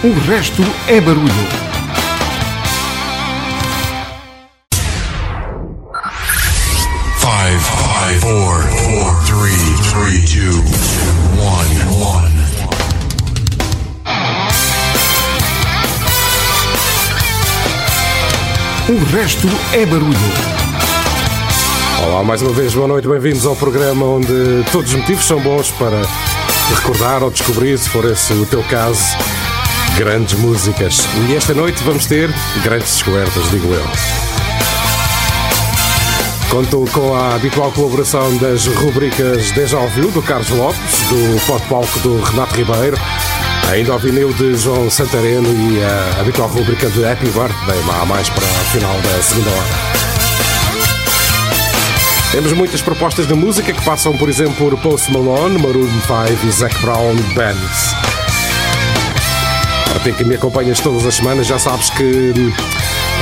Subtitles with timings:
[0.00, 1.26] O resto é barulho.
[7.18, 10.62] Five, five, four, four, three, three, two,
[11.42, 12.32] one, one.
[18.88, 20.16] O resto é barulho.
[22.06, 25.72] Olá, mais uma vez, boa noite, bem-vindos ao programa onde todos os motivos são bons
[25.72, 26.02] para
[26.76, 29.16] recordar ou descobrir, se for esse o teu caso,
[29.98, 31.00] grandes músicas.
[31.28, 33.84] E esta noite vamos ter grandes descobertas, digo eu.
[36.48, 41.98] Conto com a habitual colaboração das rubricas Deja Ouviu, do Carlos Lopes, do Pod Palco
[41.98, 42.96] do Renato Ribeiro,
[43.70, 48.28] ainda ao vinil de João Santareno e a habitual rubrica de Happy Birthday, lá mais
[48.28, 49.98] para o final da segunda hora.
[52.30, 56.50] Temos muitas propostas de música que passam, por exemplo, por Post Malone, Maroon 5 e
[56.52, 57.97] Zac Brown Bands.
[60.02, 62.32] Ti que me acompanhas todas as semanas, já sabes que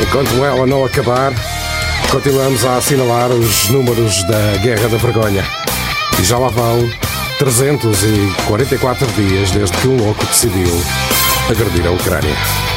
[0.02, 1.32] enquanto ela não acabar,
[2.10, 5.44] continuamos a assinalar os números da Guerra da Vergonha.
[6.20, 6.88] E já lá vão
[7.38, 10.70] 344 dias desde que um louco decidiu
[11.50, 12.75] agredir a Ucrânia.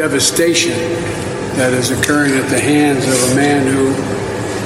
[0.00, 0.72] Devastation
[1.60, 3.92] that is occurring at the hands of a man who,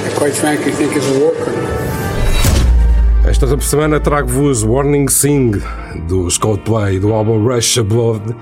[0.07, 1.75] I quite frankly, think is a war criminal.
[3.27, 5.61] Esta semana trago-vos Warning Sing
[6.07, 8.33] dos Coldplay do álbum Rush of Blood.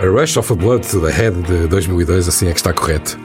[0.00, 3.18] A Rush of Blood to the Head de 2002, assim é que está correto.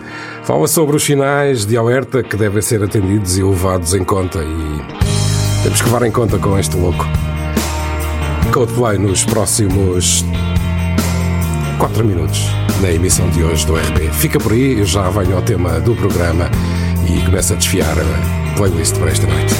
[0.44, 5.64] Fala sobre os sinais de alerta que devem ser atendidos e levados em conta e
[5.64, 7.06] temos que levar em conta com este louco.
[8.52, 10.26] Coldplay nos próximos
[11.80, 12.46] 4 minutos
[12.82, 14.10] na emissão de hoje do RB.
[14.12, 16.52] Fica por aí, eu já venho ao tema do programa
[17.08, 19.56] e começo a desfiar a playlist para esta noite.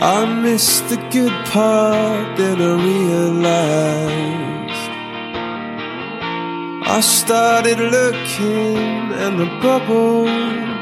[0.00, 4.43] I missed the good part, then I realized.
[6.96, 8.76] I started looking
[9.22, 10.26] and the bubble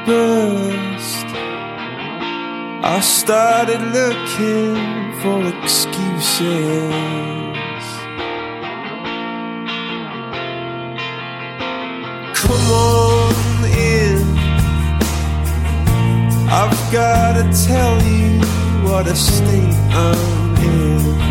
[0.04, 1.26] burst.
[2.84, 4.76] I started looking
[5.22, 6.42] for excuses.
[12.40, 14.20] Come on in.
[16.60, 18.38] I've gotta tell you
[18.86, 21.22] what a state I'm in.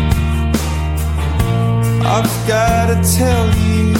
[2.04, 3.91] I've gotta tell you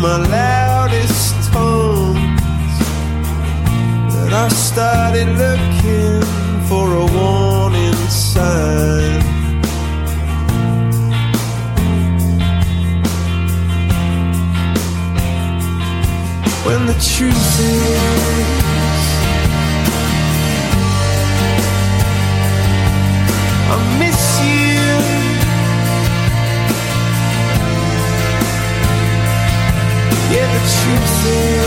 [0.00, 2.78] my loudest tones
[4.14, 6.22] that I started looking
[6.68, 9.22] for a warning sign.
[16.64, 18.55] When the truth is
[30.88, 31.65] you say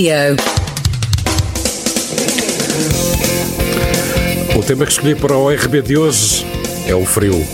[0.00, 0.36] Radio.
[4.56, 6.46] O tema que escolhi para o RB de hoje
[6.86, 7.46] é o frio.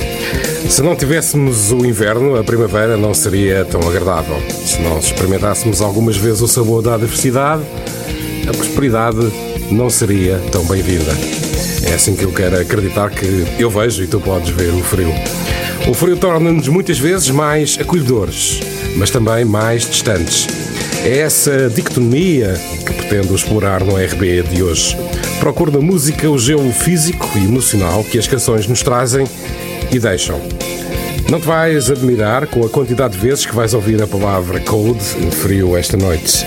[0.68, 4.36] Se não tivéssemos o inverno, a primavera não seria tão agradável.
[4.64, 7.64] Se não experimentássemos algumas vezes o sabor da adversidade,
[8.48, 9.18] a prosperidade
[9.72, 11.12] não seria tão bem-vinda.
[11.90, 15.12] É assim que eu quero acreditar que eu vejo e tu podes ver o frio.
[15.88, 18.60] O frio torna-nos muitas vezes mais acolhedores,
[18.96, 20.55] mas também mais distantes.
[21.06, 22.54] É essa dicotomia
[22.84, 24.96] que pretendo explorar no RB de hoje.
[25.38, 29.24] Procuro na música o gelo físico e emocional que as canções nos trazem
[29.92, 30.40] e deixam.
[31.30, 35.00] Não te vais admirar com a quantidade de vezes que vais ouvir a palavra cold,
[35.30, 36.44] frio, esta noite.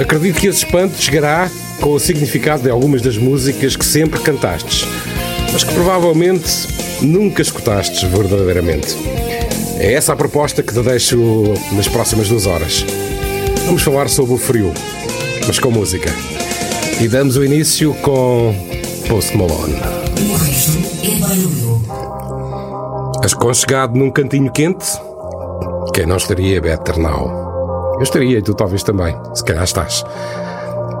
[0.00, 4.88] Acredito que esse espanto chegará com o significado de algumas das músicas que sempre cantastes,
[5.52, 6.48] mas que provavelmente
[7.02, 8.96] nunca escutastes verdadeiramente.
[9.78, 12.86] É essa a proposta que te deixo nas próximas duas horas.
[13.66, 14.72] Vamos falar sobre o frio,
[15.46, 16.10] mas com música.
[17.00, 18.54] E damos o início com
[19.08, 19.74] Post Malone.
[23.24, 24.86] Aconchegado num cantinho quente,
[25.94, 27.94] quem não estaria better now?
[27.96, 30.04] Eu estaria e tu talvez também, se calhar estás.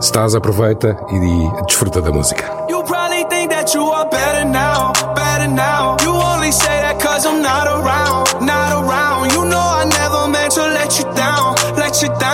[0.00, 2.44] Se estás, aproveita e desfruta da música.
[2.68, 5.96] You probably think that you are better now, better now.
[6.02, 9.32] You only say that cause I'm not around, not around.
[9.32, 12.33] You know I never meant to let you down, let you down.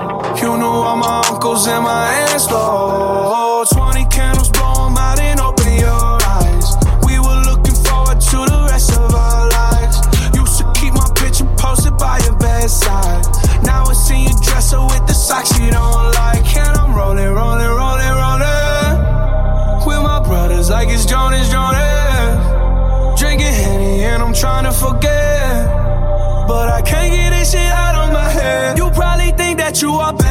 [0.41, 3.63] You knew all my uncles and my aunts, though.
[3.69, 6.67] 20 candles, blow 'em out and open your eyes.
[7.05, 9.97] We were looking forward to the rest of our lives.
[10.33, 13.23] Used to keep my picture posted by your bedside.
[13.63, 16.57] Now I see you dresser with the socks you don't like.
[16.57, 18.97] And I'm rolling, rolling, rolling, rolling.
[19.85, 23.19] With my brothers like it's Jonas, Jonas.
[23.19, 25.67] Drinking Henny and I'm trying to forget.
[26.47, 28.79] But I can't get this shit out of my head.
[28.79, 30.30] You probably think that you are better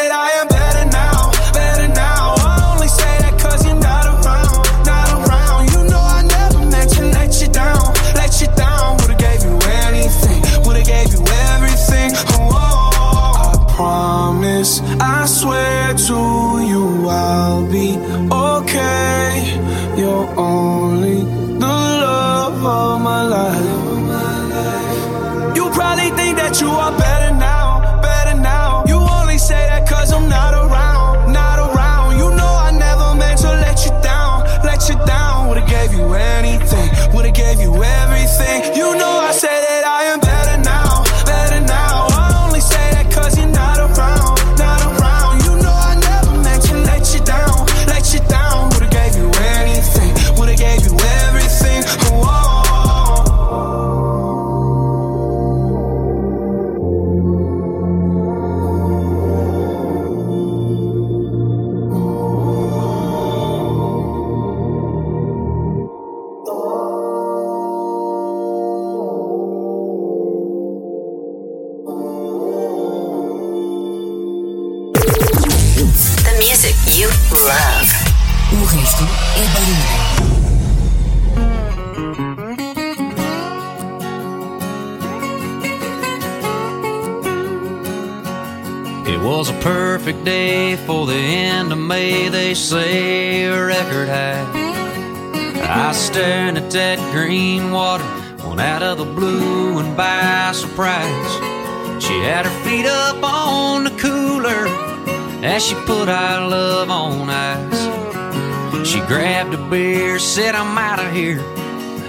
[110.31, 111.41] said, I'm out of here,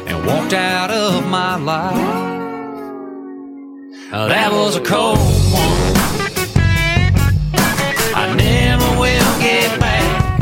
[0.07, 1.97] and walked out of my life.
[4.13, 5.97] Now that was a cold one.
[8.15, 10.39] I never will get back.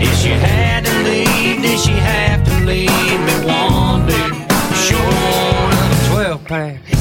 [0.00, 4.46] If she had to leave, did she have to leave me one day?
[4.86, 6.93] Short of a 12 pack.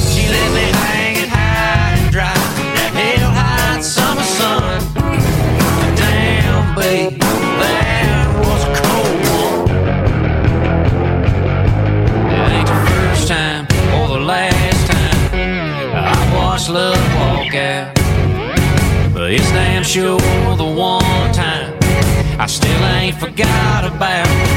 [19.94, 20.18] sure
[20.58, 21.72] the one time
[22.40, 24.53] I still ain't forgot about.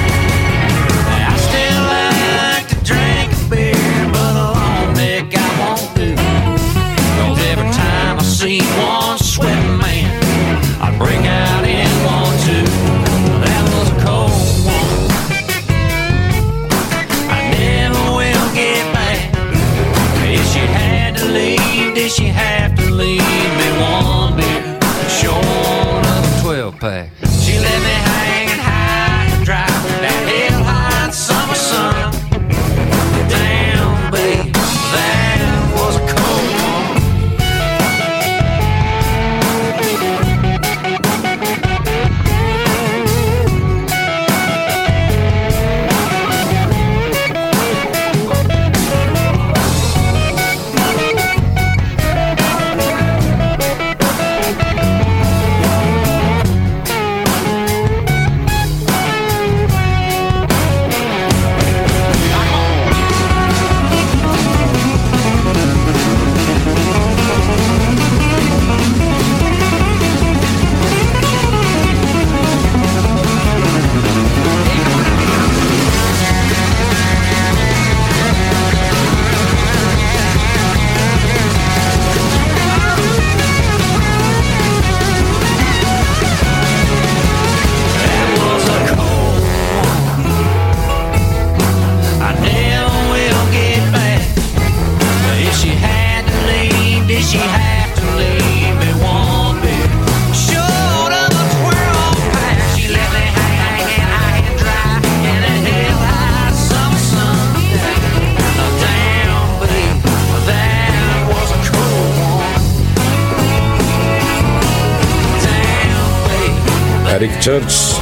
[117.46, 117.94] Church,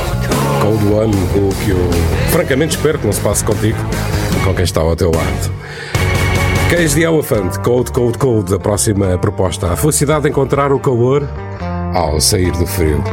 [0.63, 1.77] Cold One, o que eu
[2.33, 3.77] francamente espero que não se passe contigo,
[4.43, 5.53] com quem está ao teu lado.
[6.71, 9.71] Cage the Elephant, Cold, Cold, Cold, a próxima proposta.
[9.71, 11.29] A felicidade de encontrar o calor
[11.93, 13.05] ao sair do frio.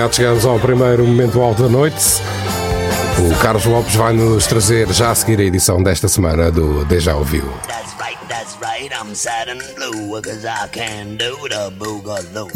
[0.00, 2.02] Chegados, chegamos ao primeiro momento alto da noite.
[3.18, 7.14] O Carlos Lopes vai nos trazer já a seguir a edição desta semana do Deja
[7.14, 7.44] Ouviu.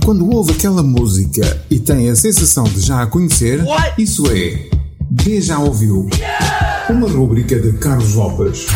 [0.05, 3.61] Quando ouve aquela música e tem a sensação de já a conhecer,
[3.99, 4.67] isso é
[5.11, 6.09] Deja Ouviu.
[6.89, 8.67] Uma rúbrica de Carlos Lopes.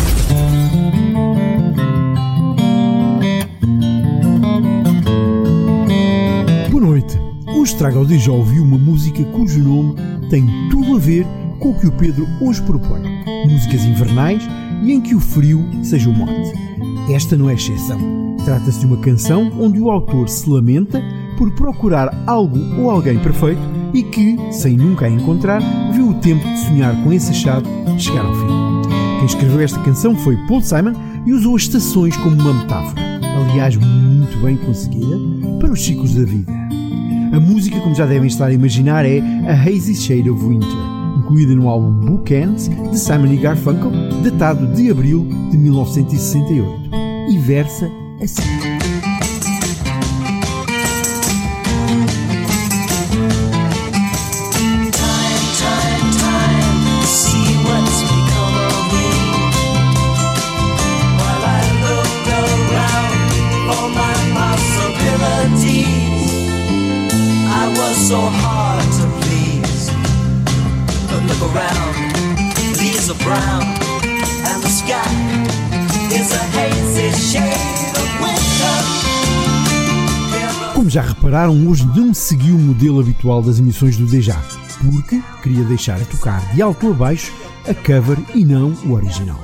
[7.78, 9.94] Hoje trago ao Deja Ouviu uma música cujo nome
[10.28, 11.24] tem tudo a ver
[11.60, 13.00] com o que o Pedro hoje propõe.
[13.48, 14.42] Músicas invernais
[14.82, 16.52] e em que o frio seja o mote.
[17.08, 17.96] Esta não é exceção.
[18.44, 21.00] Trata-se de uma canção onde o autor se lamenta
[21.36, 23.62] por procurar algo ou alguém perfeito
[23.94, 25.62] e que, sem nunca a encontrar,
[25.92, 28.88] viu o tempo de sonhar com esse achado chegar ao fim.
[29.18, 33.76] Quem escreveu esta canção foi Paul Simon e usou as estações como uma metáfora, aliás,
[33.76, 35.16] muito bem conseguida,
[35.60, 36.67] para os ciclos da vida.
[37.32, 40.68] A música, como já devem estar a imaginar, é A Hazy Shade of Winter,
[41.18, 43.90] incluída no álbum Bookends de Simon Garfunkel,
[44.22, 46.90] datado de abril de 1968,
[47.30, 47.90] e versa
[48.22, 48.77] assim.
[81.28, 84.36] Repararam, hoje não segui o modelo habitual das emissões do Deja,
[84.82, 87.30] porque queria deixar a tocar de alto a baixo
[87.68, 89.38] a cover e não o original.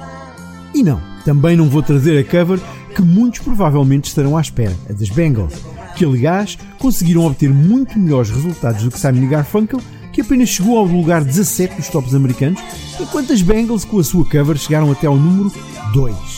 [0.74, 2.58] E não, também não vou trazer a cover
[2.94, 5.52] que muitos provavelmente estarão à espera, a das Bengals,
[5.94, 10.86] que aliás conseguiram obter muito melhores resultados do que Simon Garfunkel, que apenas chegou ao
[10.86, 12.62] lugar 17 dos tops americanos,
[12.98, 15.52] enquanto as Bengals com a sua cover chegaram até ao número
[15.92, 16.33] 2.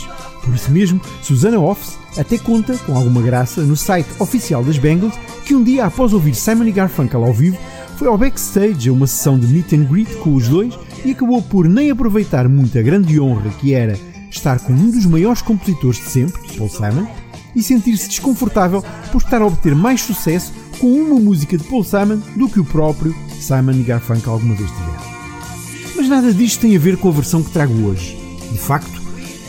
[0.46, 5.14] Por isso mesmo, Susana Offs até conta, com alguma graça, no site oficial das Bengals,
[5.44, 7.58] que um dia após ouvir Simon Garfunkel ao vivo,
[7.96, 11.42] foi ao backstage a uma sessão de meet and greet com os dois e acabou
[11.42, 13.98] por nem aproveitar muito a grande honra que era
[14.30, 17.06] estar com um dos maiores compositores de sempre, Paul Simon,
[17.54, 22.20] e sentir-se desconfortável por estar a obter mais sucesso com uma música de Paul Simon
[22.36, 25.96] do que o próprio Simon Garfunkel alguma vez tiver.
[25.96, 28.18] Mas nada disto tem a ver com a versão que trago hoje.
[28.52, 29.02] De facto,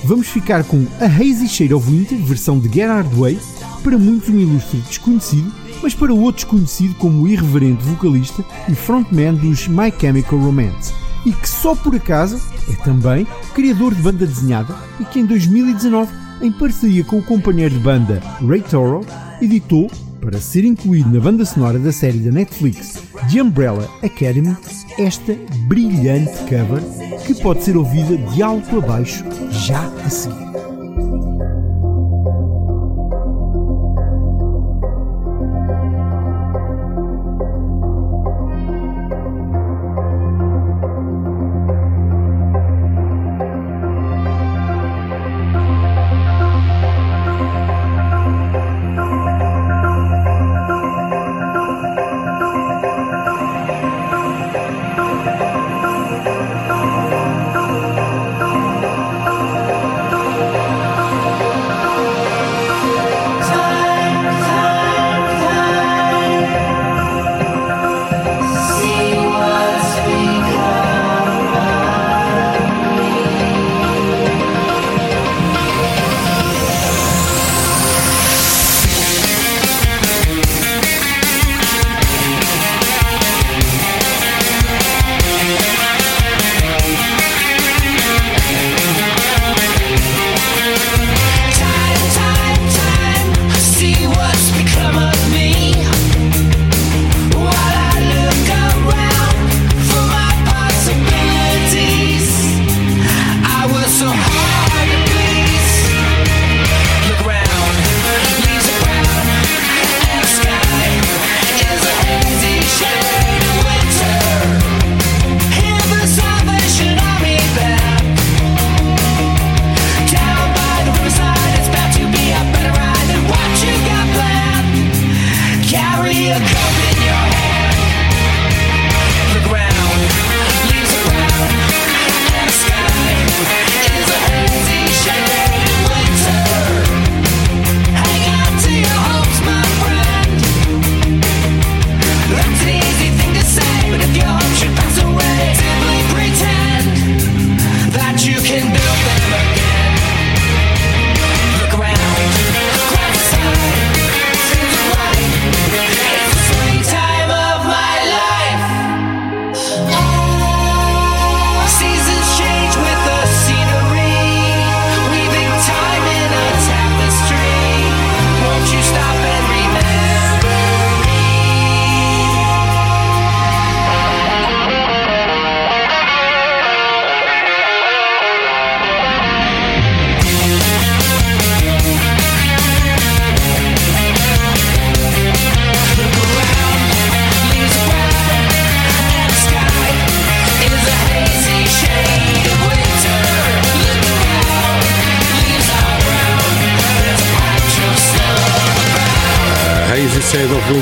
[0.07, 3.37] vamos ficar com a Hazy Shade of Winter, versão de Gerard Way,
[3.83, 5.51] para muitos um ilustre desconhecido,
[5.83, 10.93] mas para outros conhecido como o irreverente vocalista e frontman dos My Chemical Romance,
[11.25, 12.39] e que só por acaso
[12.71, 16.09] é também criador de banda desenhada e que em 2019,
[16.41, 19.05] em parceria com o companheiro de banda Ray Toro,
[19.41, 23.01] editou, para ser incluído na banda sonora da série da Netflix
[23.31, 24.55] The Umbrella Academy,
[24.97, 25.33] esta
[25.67, 26.81] brilhante cover
[27.25, 30.46] que pode ser ouvida de alto a baixo já a seguir.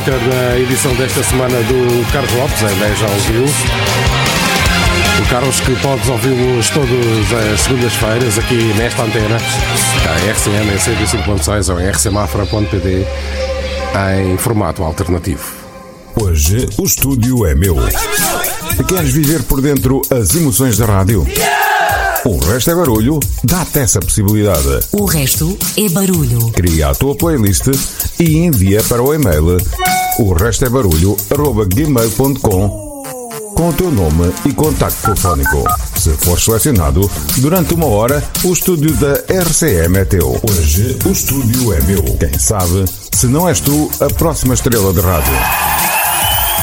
[0.07, 3.43] Na edição desta semana do Carlos Lopes, ainda já ouviu.
[5.19, 11.73] O Carlos que podes ouvi-los todas as segundas-feiras aqui nesta antena, a RCM em 105.6
[11.73, 13.07] ou em rcmafra.pd
[14.21, 15.43] em formato alternativo.
[16.21, 17.75] Hoje o estúdio é meu.
[18.87, 21.25] Queres viver por dentro as emoções da rádio?
[22.25, 24.81] O resto é barulho, dá-te essa possibilidade.
[24.91, 26.51] O resto é barulho.
[26.51, 27.67] Cria a tua playlist
[28.19, 29.57] e envia para o e-mail
[30.19, 31.17] o resto é barulho
[31.73, 32.85] gmail.com
[33.55, 35.63] com o teu nome e contacto telefónico.
[35.97, 40.39] Se for selecionado, durante uma hora, o estúdio da RCM é teu.
[40.49, 42.03] Hoje, o estúdio é meu.
[42.17, 45.33] Quem sabe, se não és tu, a próxima estrela de rádio.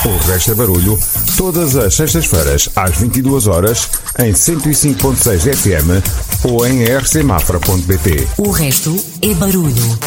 [0.05, 0.99] O resto é barulho,
[1.37, 3.89] todas as sextas-feiras, às 22 horas,
[4.19, 8.29] em 105.6 FM ou em rcmafra.pt.
[8.37, 9.99] O resto é barulho.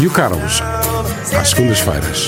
[0.00, 0.60] E o Carlos,
[1.38, 2.26] às segundas-feiras.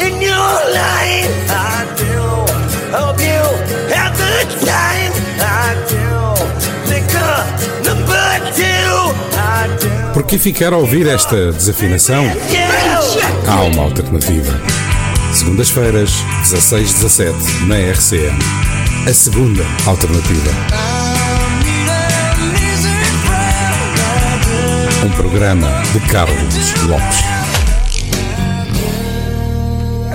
[10.12, 12.24] Por que ficar a ouvir esta desafinação?
[13.46, 14.60] Há uma alternativa.
[15.32, 16.10] Segundas-feiras,
[16.42, 18.38] 16-17, na RCM.
[19.06, 20.50] A segunda alternativa.
[25.04, 27.35] Um programa de Carlos Lopes.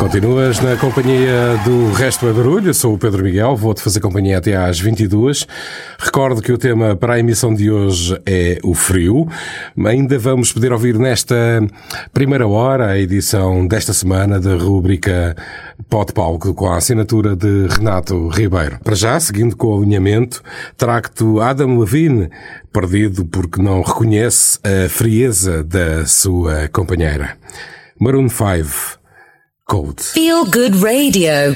[0.02, 4.56] Continuas na companhia do Resto é Barulho, sou o Pedro Miguel, vou-te fazer companhia até
[4.56, 5.46] às 22.
[6.00, 9.28] Recordo que o tema para a emissão de hoje é o frio.
[9.86, 11.36] Ainda vamos poder ouvir nesta
[12.12, 15.38] primeira hora a edição desta semana da rúbrica
[15.88, 18.80] Pod Palco com a assinatura de Renato Ribeiro.
[18.84, 20.42] Para já, seguindo com o alinhamento,
[20.78, 22.28] trago-te Adam Levine,
[22.74, 27.38] perdido porque não reconhece a frieza da sua companheira.
[28.00, 29.01] Maroon 5.
[30.02, 31.54] Feel Good Radio.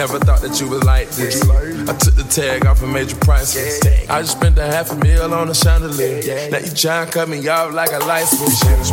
[0.00, 1.42] Never thought that you was like this.
[1.44, 3.84] I took the tag off and made you priceless.
[4.08, 6.48] I just spent a half a meal on a chandelier.
[6.50, 8.88] Now you try and cut me off like a light switch.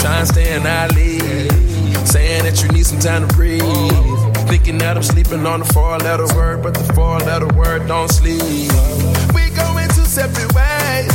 [0.00, 1.52] Try and stay in our league.
[2.08, 3.60] Saying that you need some time to breathe.
[4.48, 8.08] thinking that I'm sleeping on the four letter word, but the four letter word don't
[8.08, 8.40] sleep.
[9.36, 11.12] We going two separate ways.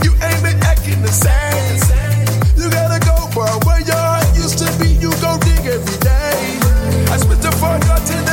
[0.00, 1.84] You ain't been acting the same.
[2.56, 4.88] You gotta go, boy, where your heart used to be.
[4.96, 6.56] You go dig every day.
[7.12, 8.29] I switched the four door to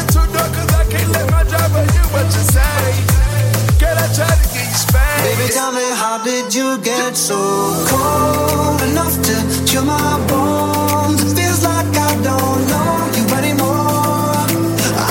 [6.27, 7.39] did you get so
[7.87, 9.35] cold enough to
[9.65, 11.23] chill my bones?
[11.23, 14.35] It feels like I don't know you anymore.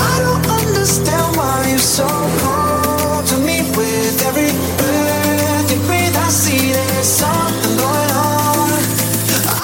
[0.09, 2.07] I don't understand why you're so
[2.43, 3.57] cold to me.
[3.77, 8.77] With every breath you breathe, I see there's something going on.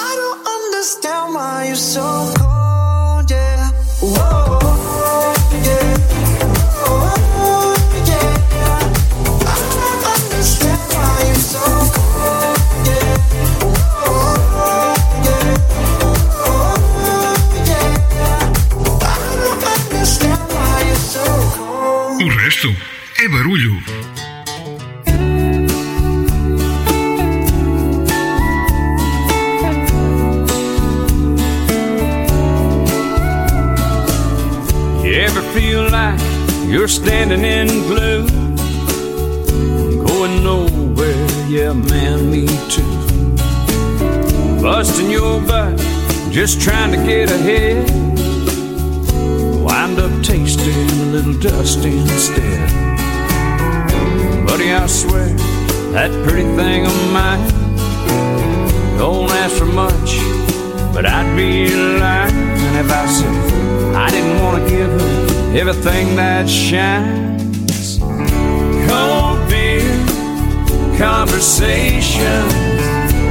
[0.06, 2.33] I don't understand why you're so
[36.84, 38.28] you're standing in glue?
[40.04, 42.82] Going nowhere, yeah, man, me too.
[44.60, 45.78] Busting your butt,
[46.30, 47.88] just trying to get ahead.
[49.64, 52.68] Wind up tasting a little dust instead.
[54.46, 55.28] Buddy, I swear,
[55.94, 57.48] that pretty thing of mine
[58.98, 60.18] don't ask for much,
[60.92, 63.73] but I'd be lying if I said
[64.04, 67.98] I didn't want to give her everything that shines.
[68.84, 69.96] Cold beer,
[70.98, 72.44] conversation,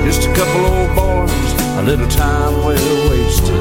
[0.04, 3.54] just a couple old boys, a little time well wasted.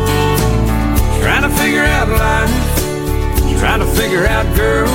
[1.20, 4.90] Trying to figure out life, trying to figure out girls,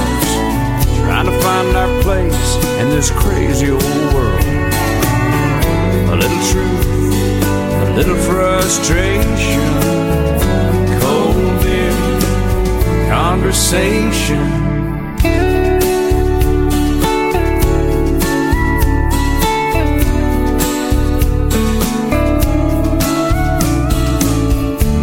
[1.06, 4.42] trying to find our place in this crazy old world.
[6.10, 6.88] A little truth,
[7.86, 9.77] a little frustration,
[13.08, 14.38] conversation.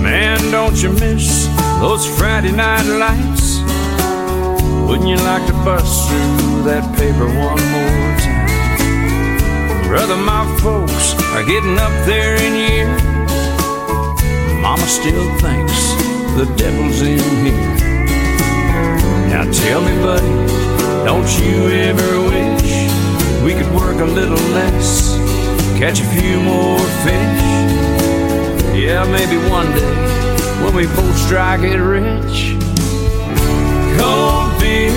[0.03, 1.47] Man, don't you miss
[1.81, 3.61] those Friday night lights?
[4.87, 9.89] Wouldn't you like to bust through that paper one more time?
[9.89, 13.03] Brother, my folks are getting up there in years.
[14.61, 15.95] Mama still thinks
[16.37, 17.94] the devil's in here.
[19.35, 20.29] Now tell me, buddy,
[21.05, 22.87] don't you ever wish
[23.43, 25.17] we could work a little less,
[25.77, 27.43] catch a few more fish?
[28.79, 32.55] Yeah, maybe one day when we both strike it rich.
[33.99, 34.95] Cold beer,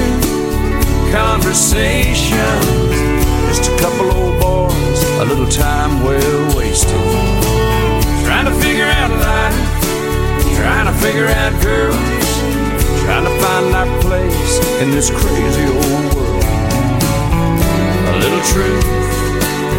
[1.12, 2.62] conversation,
[3.50, 6.93] just a couple old boys, a little time well wasted.
[8.23, 12.17] Trying to figure out life, trying to figure out girls,
[13.08, 16.43] trying to find our place in this crazy old world.
[18.12, 18.86] A little truth,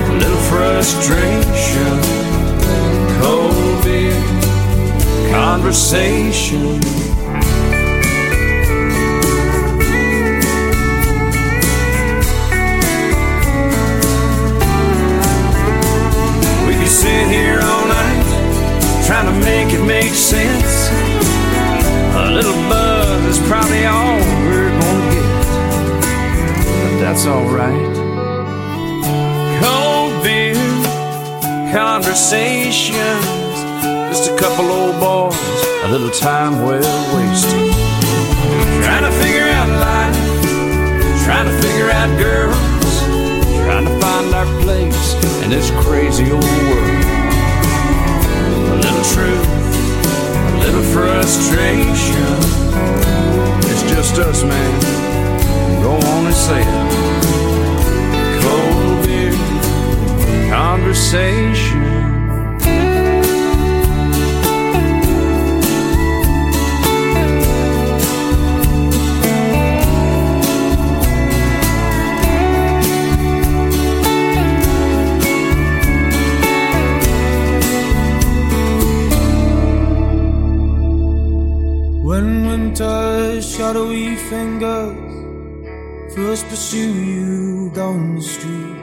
[0.09, 1.99] a little frustration,
[3.21, 4.19] cold beer,
[5.31, 7.08] conversation.
[27.29, 27.97] Alright.
[29.61, 30.57] Cold beer,
[31.73, 33.25] conversations,
[34.09, 35.37] just a couple old boys,
[35.85, 37.71] a little time well wasted.
[38.83, 40.17] Trying to figure out life,
[41.25, 42.95] trying to figure out girls,
[43.65, 45.15] trying to find our place
[45.45, 47.05] in this crazy old world.
[48.73, 49.49] A little truth,
[50.55, 52.37] a little frustration.
[53.71, 54.81] It's just us, man.
[55.83, 56.98] Go on and say it.
[59.05, 59.33] Beer,
[60.51, 61.85] conversation.
[82.09, 84.97] When winter's shadowy fingers
[86.15, 88.79] first pursue you down the street,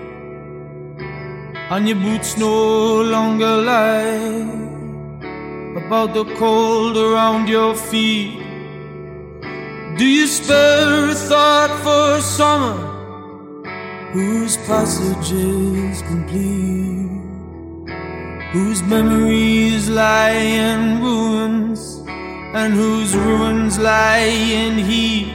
[1.74, 4.66] and your boots no longer lie
[5.82, 8.40] about the cold around your feet,
[9.98, 12.78] Do you spare a thought for summer?
[14.14, 17.12] Whose passage is complete?
[18.54, 21.82] Whose memories lie in ruins?
[22.62, 25.34] And whose ruins lie in heat?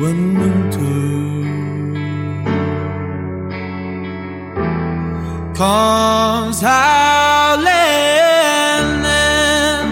[0.00, 1.39] When winter
[5.60, 7.66] comes howling
[9.04, 9.84] in.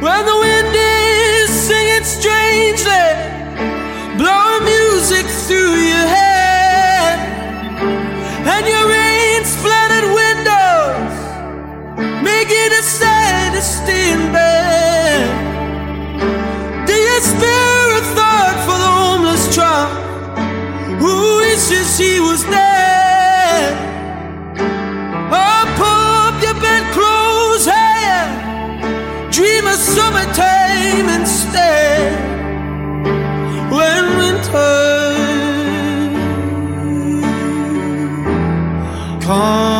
[0.00, 3.08] When the wind is singing strangely,
[4.16, 7.18] blowing music through your head,
[8.54, 11.14] and your rain splattered windows
[12.24, 13.52] make it a sight
[13.86, 14.69] to bed.
[21.70, 23.72] Wishes he was dead?
[25.32, 32.18] Oh, pull up your bedclothes higher, dream of summertime instead.
[33.70, 34.74] When winter
[39.20, 39.79] comes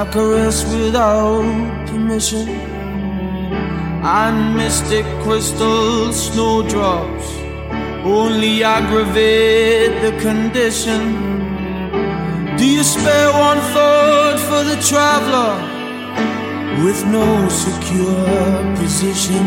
[0.00, 2.48] that caress without permission,
[4.02, 7.28] and mystic crystal snowdrops
[8.04, 11.00] only aggravate the condition.
[12.56, 15.54] Do you spare one thought for the traveler
[16.84, 19.44] with no secure position?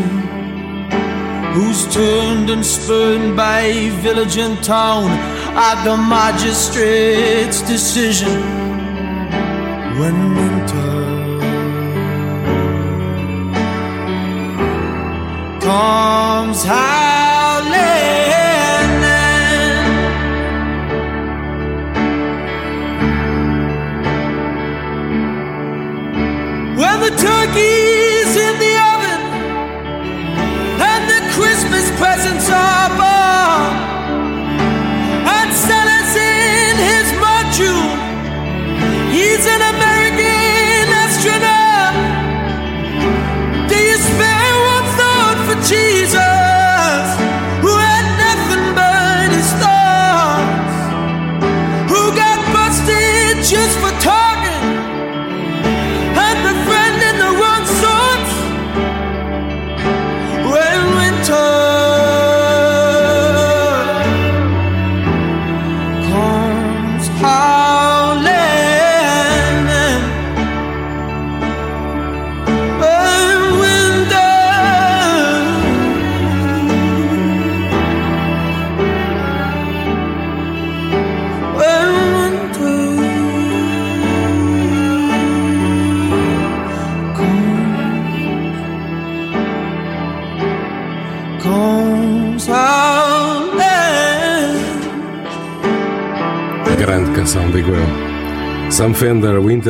[1.54, 5.10] Who's turned and spurned by village and town
[5.70, 8.63] at the magistrate's decision?
[9.96, 11.40] When winter
[15.60, 17.13] comes howling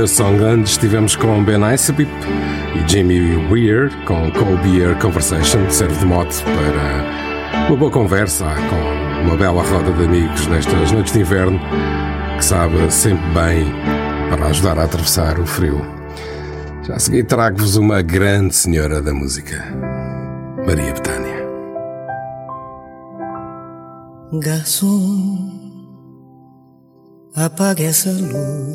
[0.05, 0.45] Winter Song.
[0.45, 2.11] Antes estivemos com Ben Isobip
[2.75, 5.69] e Jimmy Weir com Cold Beer Conversation.
[5.71, 11.13] Serve de mote para uma boa conversa com uma bela roda de amigos nestas noites
[11.13, 11.59] de inverno
[12.37, 13.73] que sabe sempre bem
[14.31, 15.81] para ajudar a atravessar o frio.
[16.83, 19.65] Já a seguir trago-vos uma grande senhora da música,
[20.67, 21.45] Maria Betânia.
[24.43, 25.49] Garçom,
[27.35, 28.74] apague essa luz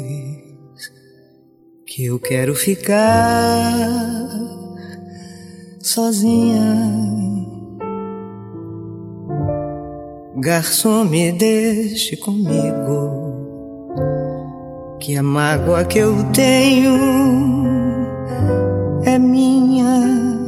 [2.00, 2.98] que eu quero ficar
[5.82, 6.78] sozinha.
[10.38, 13.36] Garçom, me deixe comigo,
[15.02, 16.96] que a mágoa que eu tenho
[19.04, 20.40] é minha.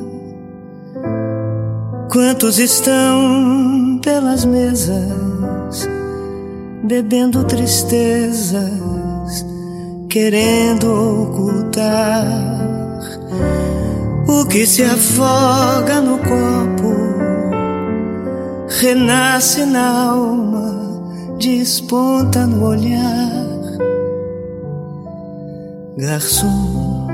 [2.10, 5.86] Quantos estão pelas mesas,
[6.86, 8.91] bebendo tristezas,
[10.12, 12.28] querendo ocultar
[14.28, 16.94] o que se afoga no copo,
[18.68, 21.08] renasce na alma,
[21.40, 23.32] desponta no olhar.
[25.98, 27.08] Garçom,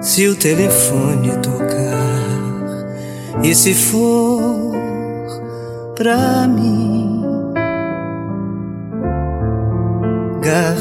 [0.00, 2.86] se o telefone tocar
[3.42, 4.76] e se for
[5.96, 6.95] pra mim,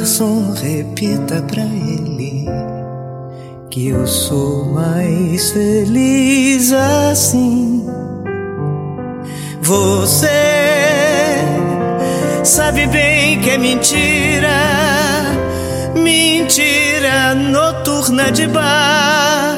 [0.05, 2.45] garçom, repita pra ele
[3.71, 7.83] que eu sou mais feliz assim.
[9.63, 10.27] Você
[12.43, 14.59] sabe bem que é mentira,
[15.95, 19.57] mentira noturna de bar.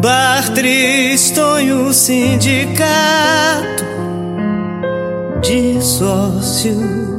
[0.00, 3.84] Bar tristonho sindicato
[5.42, 7.09] de sócios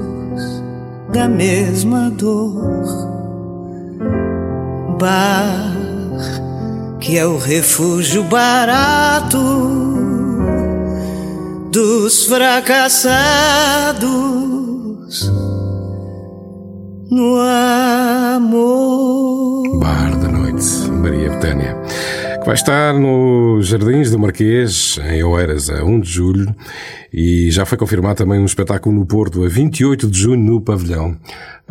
[1.12, 2.72] da mesma dor.
[5.00, 5.72] Bar
[7.02, 9.40] que é o refúgio barato
[11.72, 13.12] dos fracassados
[17.10, 17.38] no
[18.36, 19.80] amor.
[19.80, 21.76] Bar da Noite, Maria Betânia.
[22.42, 26.56] Que vai estar nos Jardins do Marquês, em Oeiras, a 1 de julho.
[27.14, 31.20] E já foi confirmado também um espetáculo no Porto, a 28 de junho, no Pavilhão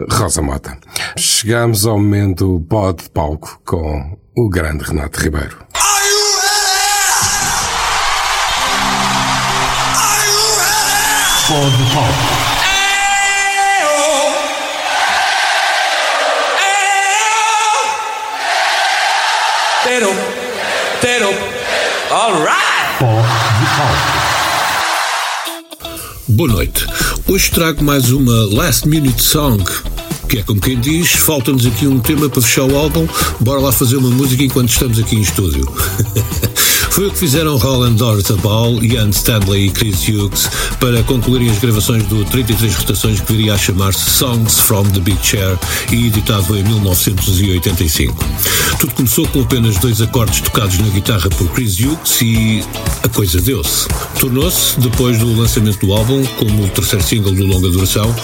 [0.08, 0.78] Rosa Mota.
[1.18, 5.58] Chegamos ao momento pod de palco com o grande Renato Ribeiro.
[11.48, 12.39] Pod palco.
[23.00, 23.96] Pod de palco.
[26.28, 26.86] Boa noite.
[27.26, 29.64] Hoje trago mais uma Last Minute Song.
[30.28, 33.08] Que é como quem diz, falta-nos aqui um tema para fechar o álbum,
[33.40, 35.64] bora lá fazer uma música enquanto estamos aqui em estúdio.
[37.00, 41.58] Foi o que fizeram Roland Dorothy Ball, Ian Stanley e Chris Hughes para concluírem as
[41.58, 45.58] gravações do 33 rotações que viria a chamar-se Songs from the Big Chair
[45.90, 48.22] e editado em 1985.
[48.78, 52.62] Tudo começou com apenas dois acordes tocados na guitarra por Chris Hughes e
[53.02, 53.88] a coisa deu-se.
[54.20, 58.14] Tornou-se, depois do lançamento do álbum, como o terceiro single de longa duração,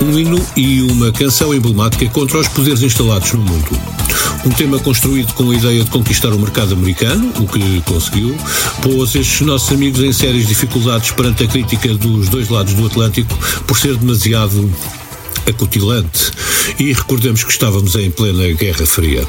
[0.00, 3.76] um hino e uma canção emblemática contra os poderes instalados no mundo.
[4.44, 8.19] Um tema construído com a ideia de conquistar o mercado americano, o que conseguiu,
[8.82, 13.38] pôs estes nossos amigos em sérias dificuldades perante a crítica dos dois lados do Atlântico
[13.66, 14.70] por ser demasiado
[15.48, 16.30] acutilante.
[16.78, 19.26] E recordemos que estávamos em plena Guerra Fria.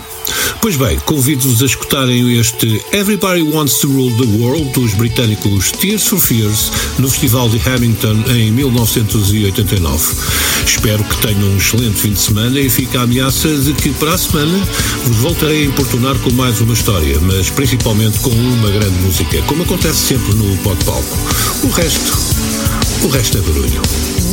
[0.62, 6.08] Pois bem, convido-vos a escutarem este Everybody Wants to Rule the World dos britânicos Tears
[6.08, 10.16] for Fears no Festival de Hamilton em 1989.
[10.66, 14.14] Espero que tenham um excelente fim de semana e fica a ameaça de que para
[14.14, 14.68] a semana
[15.06, 19.64] vos voltarei a importunar com mais uma história, mas principalmente com uma grande música, como
[19.64, 21.18] acontece sempre no Pod Palco.
[21.64, 22.18] O resto,
[23.04, 24.31] o resto é barulho.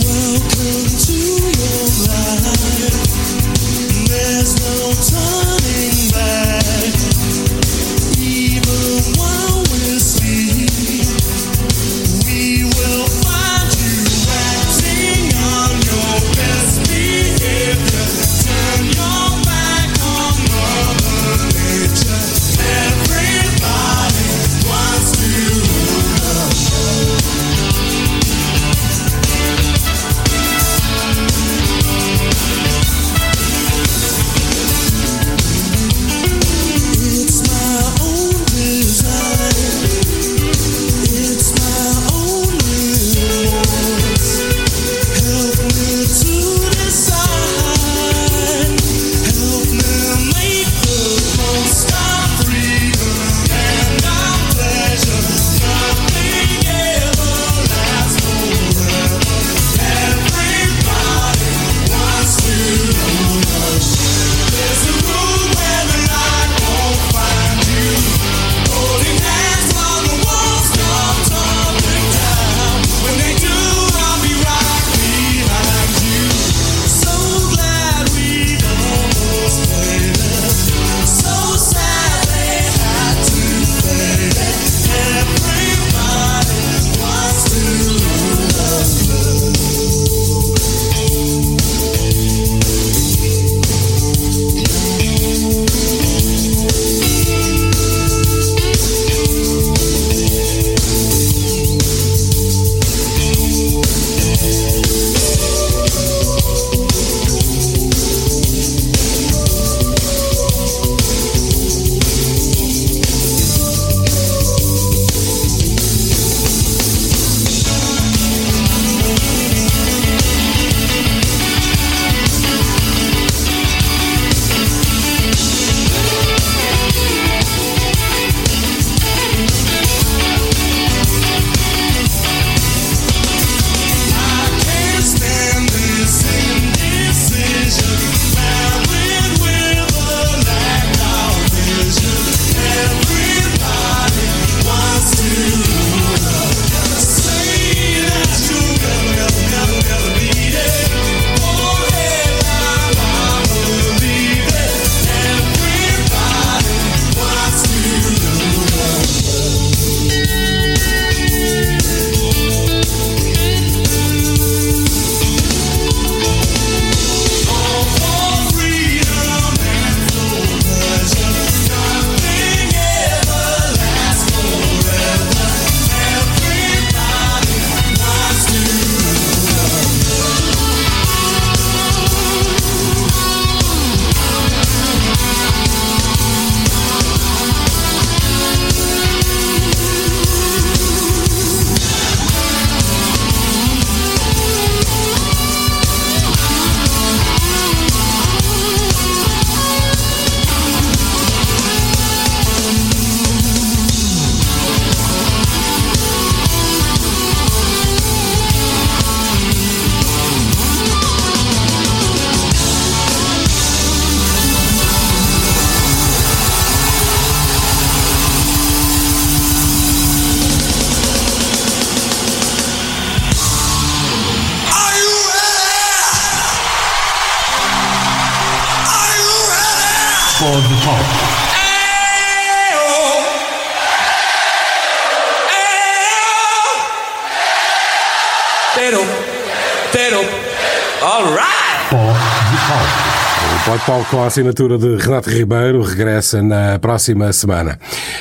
[244.29, 247.79] Assinatura de Renato Ribeiro regressa na próxima semana.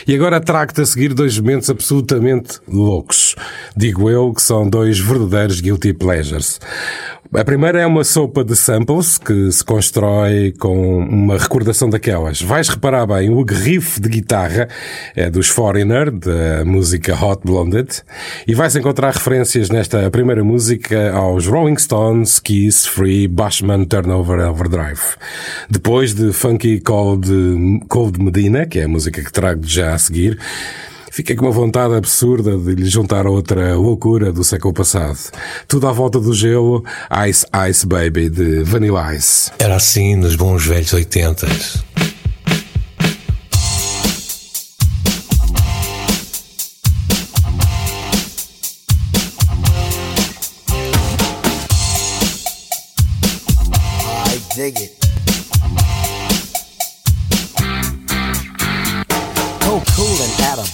[0.07, 3.35] E agora trago-te a seguir dois momentos absolutamente loucos.
[3.75, 6.59] Digo eu que são dois verdadeiros guilty pleasures.
[7.33, 12.41] A primeira é uma sopa de samples que se constrói com uma recordação daquelas.
[12.41, 14.69] Vais reparar bem, o riff de guitarra
[15.13, 18.01] é dos Foreigner, da música Hot Blonded,
[18.47, 25.01] e vais encontrar referências nesta primeira música aos Rolling Stones, Kiss, Free, Bashman, Turnover, Overdrive.
[25.69, 27.29] Depois de Funky Cold,
[27.89, 30.39] Cold Medina, que é a música que trago já a seguir,
[31.17, 35.17] Fiquei com uma vontade absurda de lhe juntar outra loucura do século passado.
[35.67, 36.85] Tudo à volta do gelo,
[37.27, 39.51] Ice Ice Baby, de Vanilla Ice.
[39.57, 41.83] Era assim nos bons velhos oitentas.
[54.27, 54.96] I dig it.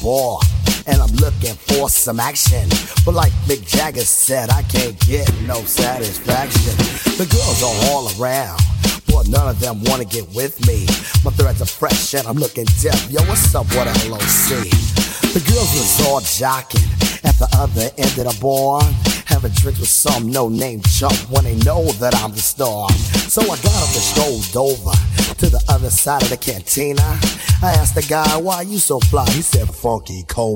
[0.04, 0.38] Bar,
[0.86, 2.68] and I'm looking for some action.
[3.06, 6.76] But like Mick Jagger said, I can't get no satisfaction.
[7.18, 8.60] The girls are all around.
[9.08, 10.86] But none of them wanna get with me.
[11.24, 13.10] My threads are fresh and I'm looking deaf.
[13.10, 14.68] Yo, what's up, what LOC?
[15.34, 16.84] The girls was all jocking
[17.24, 18.82] at the other end of the bar.
[19.44, 22.90] Having drinks with some no-name chump when they know that I'm the star.
[23.28, 24.92] So I got up and strolled over
[25.36, 27.02] to the other side of the cantina.
[27.62, 29.26] I asked the guy, why you so fly?
[29.32, 30.56] He said, funky Cole.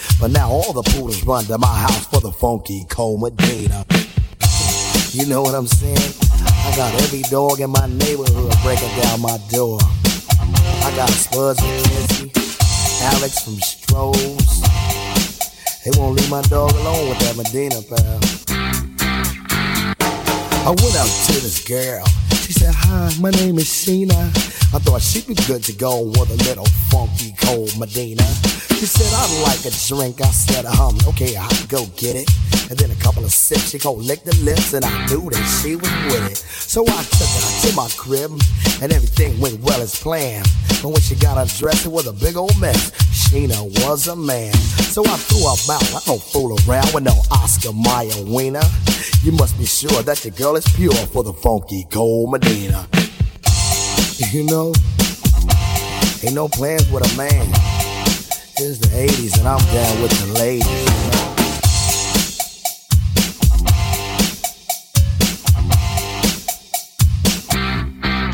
[0.21, 3.83] But now all the poodles run to my house for the funky Comadina.
[5.15, 6.13] You know what I'm saying?
[6.31, 9.79] I got every dog in my neighborhood breaking down my door.
[9.81, 14.61] I got Spuds and McKenzie, Alex from Strohs.
[15.83, 18.19] They won't leave my dog alone with that Medina pal.
[20.61, 22.05] I went up to this girl.
[22.45, 24.29] She said, Hi, my name is Sheena.
[24.71, 28.70] I thought she'd be good to go with a little funky cold Medina.
[28.81, 30.25] She said, I'd like a drink.
[30.25, 32.27] I said, um, okay, I'll go get it.
[32.71, 35.45] And then a couple of sips, she gon' lick the lips, and I knew that
[35.61, 36.37] she was with it.
[36.41, 38.31] So I took her to my crib,
[38.81, 40.47] and everything went well as planned.
[40.81, 42.89] But when she got undressed, it was a big old mess.
[43.13, 44.51] Sheena was a man.
[44.89, 45.85] So I threw her out.
[45.93, 48.65] I don't fool around with no Oscar Mayer wiener.
[49.21, 52.87] You must be sure that your girl is pure for the funky cold Medina.
[54.33, 54.73] You know,
[56.25, 57.70] ain't no plans with a man.
[58.63, 60.67] It's the 80s and I'm down with the ladies.
[60.67, 60.75] You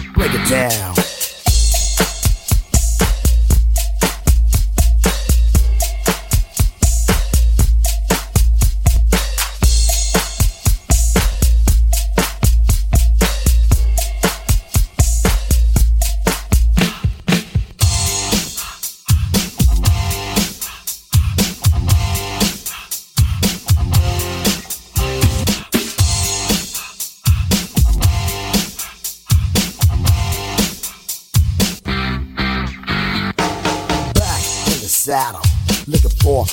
[0.03, 0.13] know?
[0.15, 0.96] Break it down.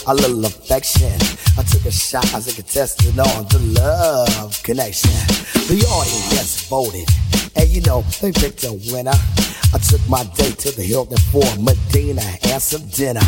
[0.07, 1.12] A little affection.
[1.57, 5.11] I took a shot as a contestant on the love connection.
[5.68, 7.09] The audience voted,
[7.57, 9.16] and you know they picked a winner.
[9.72, 13.24] I took my date to the Hilton for Medina and some dinner.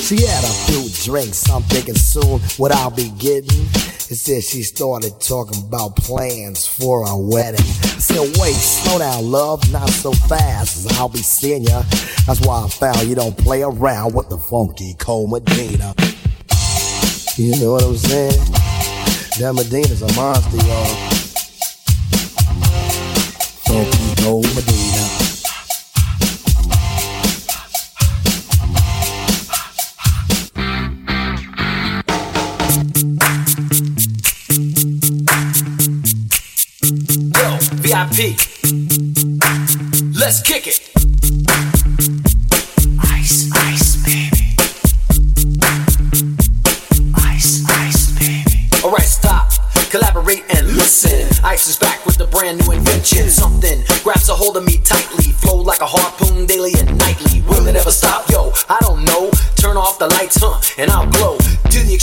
[0.00, 3.66] She had a few drinks, I'm thinking soon what I'll be getting.
[4.10, 7.60] It said she started talking about plans for a wedding.
[7.60, 10.92] I said, wait, slow down, love, not so fast.
[10.98, 11.82] I'll be seeing ya.
[12.26, 15.94] That's why I found you don't play around with the funky cold Medina.
[17.36, 18.30] You know what I'm saying?
[19.40, 20.86] That Medina's a monster, y'all.
[23.66, 25.24] Funky gold Medina.
[37.34, 38.53] Yo, VIP.
[52.44, 53.30] Brand new invention.
[53.30, 55.32] Something grabs a hold of me tightly.
[55.32, 57.40] Flow like a harpoon daily and nightly.
[57.48, 58.28] Will it ever stop?
[58.28, 59.30] Yo, I don't know.
[59.56, 60.60] Turn off the lights, huh?
[60.76, 61.08] And I'll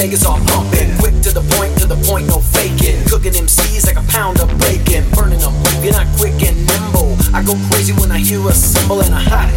[0.00, 0.96] Vegas all pumping.
[0.96, 3.04] Quick to the point, to the point, no faking.
[3.04, 5.04] Cooking MCs like a pound of bacon.
[5.12, 5.52] Burning them,
[5.84, 7.20] you're not quick and nimble.
[7.36, 9.49] I go crazy when I hear a cymbal and a hat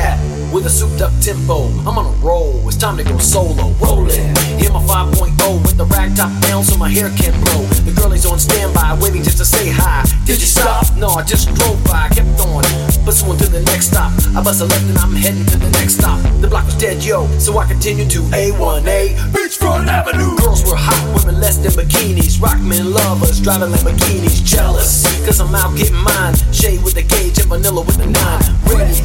[0.54, 1.66] with a souped up tempo.
[1.82, 3.74] I'm on a roll, it's time to go solo.
[3.82, 4.30] Rolling,
[4.62, 7.66] hear my 5.0 with the rag top down so my hair can't blow.
[7.82, 10.06] The girlie's on standby, waiting just to say hi.
[10.26, 10.96] Did you stop?
[10.96, 12.64] No, I just drove by, kept on.
[13.04, 14.14] Pursuing to the next stop.
[14.38, 16.22] I bust a left and I'm heading to the next stop.
[16.40, 20.38] The block was dead, yo, so I continued to A1A Beachfront Avenue.
[20.38, 22.40] Girls were hot, women less than bikinis.
[22.40, 24.46] Rock men lovers, driving Lamborghinis.
[24.46, 26.36] Jealous, cause I'm out getting mine.
[26.54, 28.54] Shade with the gauge and vanilla with the nine.
[28.70, 29.02] Ready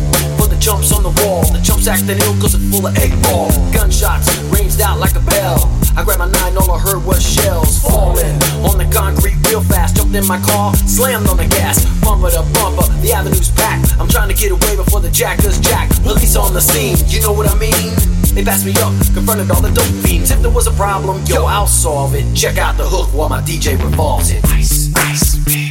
[0.59, 1.43] the jumps on the wall.
[1.53, 3.51] The chumps acting ill cause it's full of eight ball.
[3.73, 5.71] Gunshots ranged out like a bell.
[5.97, 8.35] I grabbed my nine, all I heard was shells falling
[8.67, 9.97] on the concrete real fast.
[9.97, 12.87] Jumped in my car, slammed on the gas, bumper to bumper.
[13.03, 13.95] The avenue's packed.
[13.99, 15.91] I'm trying to get away before the jackers jack.
[16.03, 17.95] Police on the scene, you know what I mean?
[18.35, 20.31] They passed me up, confronted all the dope fiends.
[20.31, 22.27] If there was a problem, yo, I'll solve it.
[22.35, 24.45] Check out the hook while my DJ revolves it.
[24.47, 25.68] Ice, ice, baby.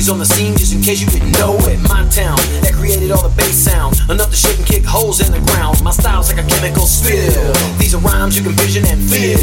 [0.00, 0.10] Poet.
[0.10, 1.78] On the scene just in case you didn't know it.
[1.88, 4.00] My town that created all the bass sound.
[4.08, 5.82] Enough to shake and kick holes in the ground.
[5.82, 7.52] My style's like a chemical spill.
[7.78, 9.38] These are rhymes you can vision and feel.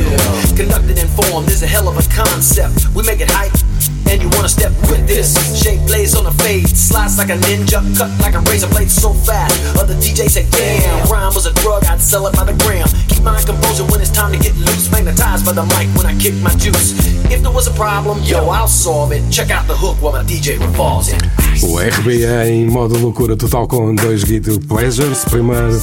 [0.55, 2.93] Conducted and formed is a hell of a concept.
[2.95, 3.66] We make it hype.
[4.09, 5.35] And you wanna step with this.
[5.55, 6.69] Shape blaze on a fade.
[6.75, 7.81] Slice like a ninja.
[7.97, 8.89] Cut like a razor blade.
[8.89, 9.55] So fast.
[9.77, 11.07] Other DJs say damn.
[11.09, 11.85] Rhyme was a drug.
[11.85, 12.87] I'd sell it by the gram.
[13.09, 14.89] Keep my composure when it's time to get loose.
[14.91, 16.93] Magnetized by the mic when I kick my juice.
[17.29, 19.23] If there was a problem, yo, I'll solve it.
[19.31, 21.21] Check out the hook while my DJ revolves it.
[21.63, 25.25] O RB em modo loucura total com dois Guido Pleasures.
[25.25, 25.81] Primeiro,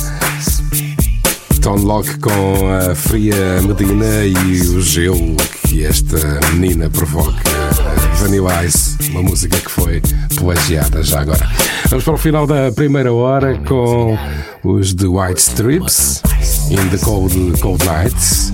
[1.60, 6.18] Tone Lock com a fria Medina e o gelo que esta
[6.52, 7.63] menina provoca.
[8.64, 10.00] Ice, uma música que foi
[10.36, 11.46] plagiada já agora.
[11.88, 14.18] Vamos para o final da primeira hora com
[14.62, 16.22] os The White Strips
[16.70, 18.52] in the Cold, cold Nights.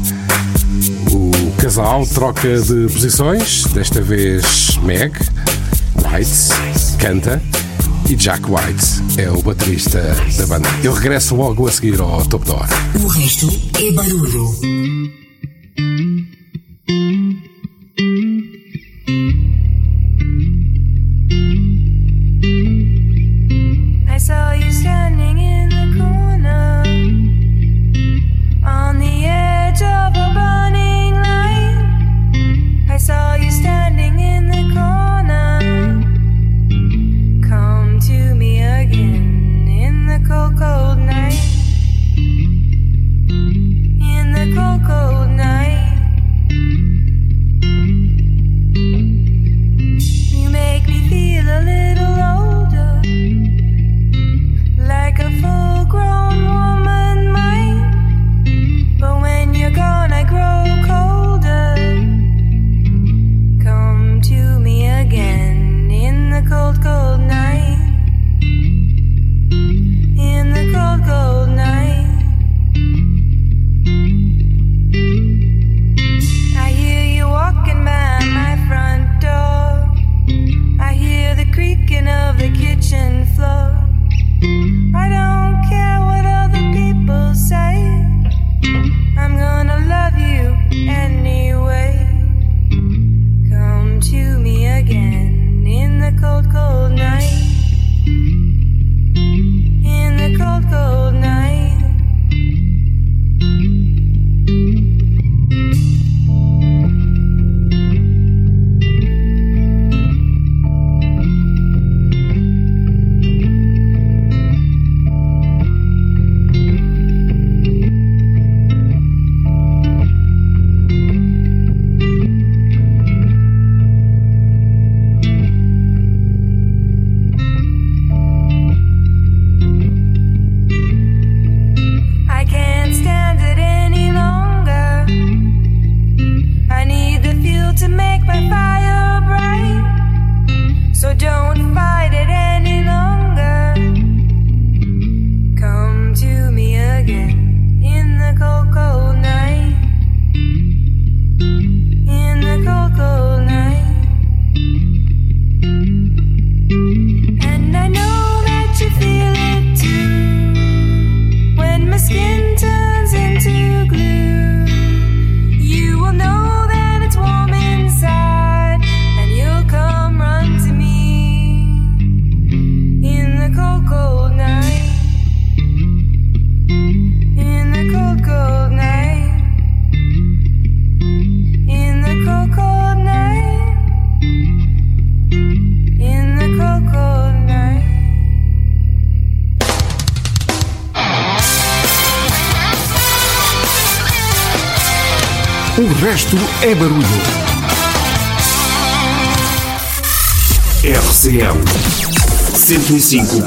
[1.13, 5.13] O casal troca de posições, desta vez Meg
[5.97, 7.41] White canta
[8.09, 10.01] e Jack White é o baterista
[10.37, 10.69] da banda.
[10.83, 12.69] Eu regresso logo a seguir ao Top da Hora.
[13.01, 13.49] O resto
[13.79, 14.51] é barulho.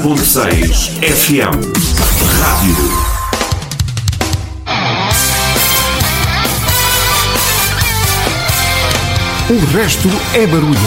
[0.04, 1.56] 105.6 FM
[2.38, 2.76] Rádio
[9.48, 10.78] O resto é barulho.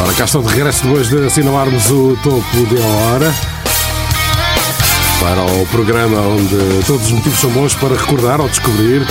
[0.00, 3.34] Ora, cá estou de regresso depois de assinalarmos o topo de hora
[5.18, 9.04] para o programa onde todos os motivos são bons para recordar ou descobrir,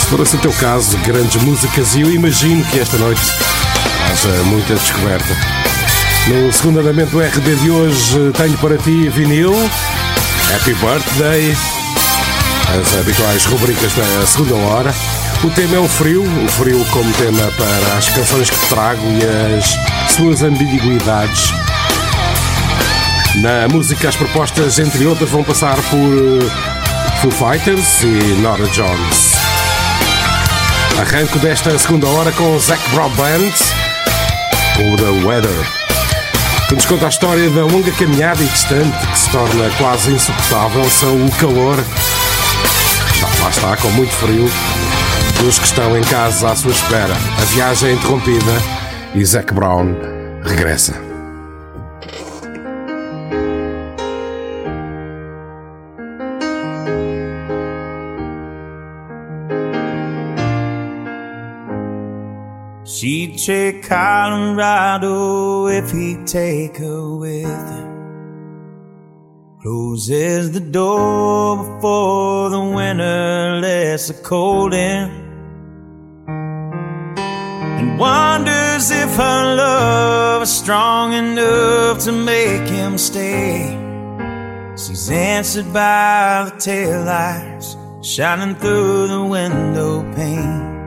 [0.00, 3.20] se for esse o teu caso, grandes músicas e eu imagino que esta noite
[4.10, 5.59] haja muita descoberta.
[6.28, 9.52] No segundo andamento do RD de hoje tenho para ti vinil,
[10.54, 11.56] Happy Birthday,
[12.68, 14.94] as habituais rubricas da segunda hora.
[15.42, 19.56] O tema é o frio, o frio como tema para as canções que trago e
[19.56, 21.52] as suas ambiguidades.
[23.36, 29.34] Na música, as propostas, entre outras, vão passar por eh, Foo Fighters e Nora Jones.
[31.00, 33.52] Arranco desta segunda hora com Zac Brown Band,
[34.76, 35.79] com The Weather,
[36.70, 40.88] que nos conta a história da longa caminhada e distante que se torna quase insuportável
[40.88, 41.76] são o calor.
[43.42, 44.48] Lá está, com muito frio,
[45.40, 47.14] dos que estão em casa à sua espera.
[47.14, 48.62] A viagem é interrompida
[49.16, 49.96] e Zac Brown
[50.44, 51.09] regressa.
[63.36, 67.90] Take Colorado if he'd take her with him.
[69.62, 75.08] Closes the door before the winter lets the cold in.
[76.26, 83.76] And wonders if her love is strong enough to make him stay.
[84.76, 90.79] She's answered by the taillights shining through the window pane.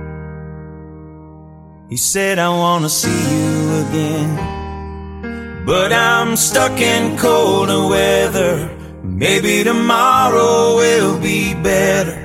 [1.90, 5.66] He said, I wanna see you again.
[5.66, 8.70] But I'm stuck in colder weather.
[9.04, 12.20] Maybe tomorrow will be better.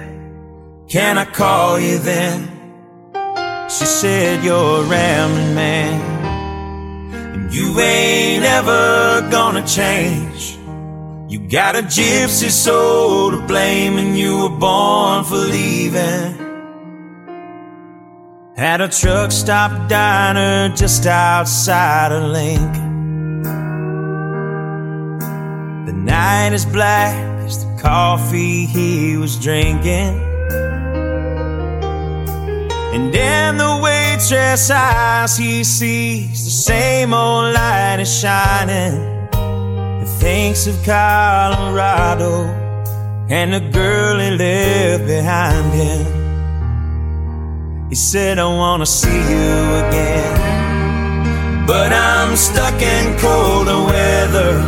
[0.89, 2.49] Can I call you then?
[3.69, 6.01] She said, You're a rambling man.
[7.35, 10.57] And you ain't ever gonna change.
[11.29, 16.48] You got a gypsy soul to blame, and you were born for leaving.
[18.59, 23.45] At a truck stop diner just outside of Lincoln.
[25.87, 27.15] The night is black
[27.47, 30.21] as the coffee he was drinking.
[32.95, 39.29] And in the waitress eyes he sees the same old light is shining.
[39.35, 42.43] And thinks of Colorado
[43.31, 46.18] and the girl he left behind him.
[47.89, 49.51] He said, I wanna see you
[49.83, 51.67] again.
[51.67, 54.61] But I'm stuck in colder weather.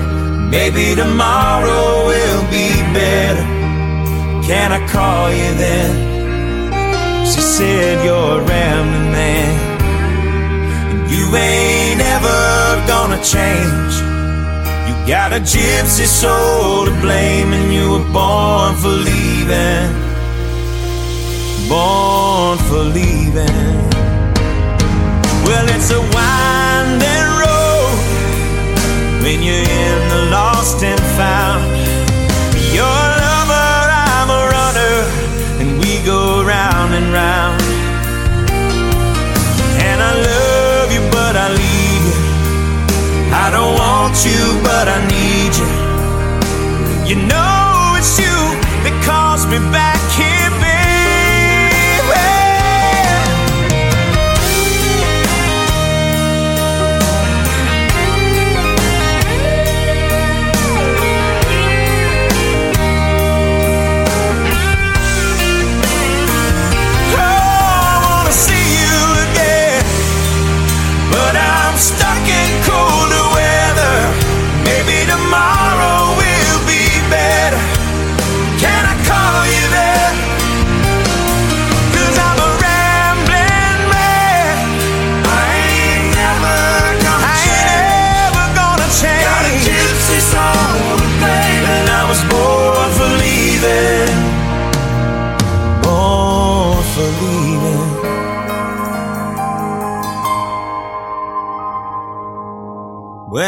[0.49, 3.45] Maybe tomorrow will be better.
[4.49, 7.27] Can I call you then?
[7.27, 9.83] She said, You're a rambling man.
[10.93, 13.95] And you ain't ever gonna change.
[14.89, 20.10] You got a gypsy soul to blame, and you were born for leaving
[21.71, 23.71] born for leaving.
[25.47, 27.95] Well, it's a winding road
[29.23, 31.63] when you're in the lost and found.
[32.75, 33.71] You're a lover,
[34.11, 34.97] I'm a runner,
[35.61, 37.63] and we go round and round.
[39.89, 42.19] And I love you, but I leave you.
[43.45, 45.71] I don't want you, but I need you.
[47.09, 48.37] You know it's you
[48.83, 50.40] that calls me back here,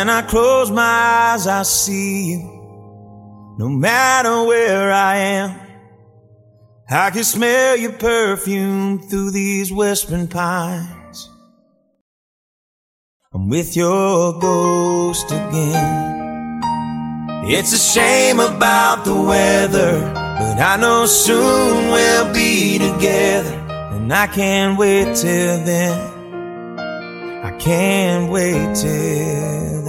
[0.02, 2.40] When I close my eyes, I see you.
[3.56, 5.60] No matter where I am,
[6.90, 11.30] I can smell your perfume through these whispering pines.
[13.32, 16.60] I'm with your ghost again.
[17.44, 23.54] It's a shame about the weather, but I know soon we'll be together.
[23.92, 25.94] And I can't wait till then.
[27.44, 29.81] I can't wait till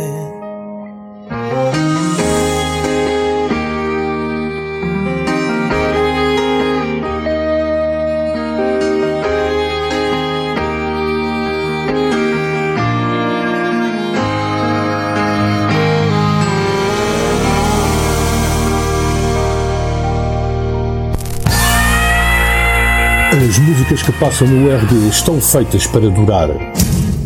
[23.45, 26.49] As músicas que passam no RD estão feitas para durar.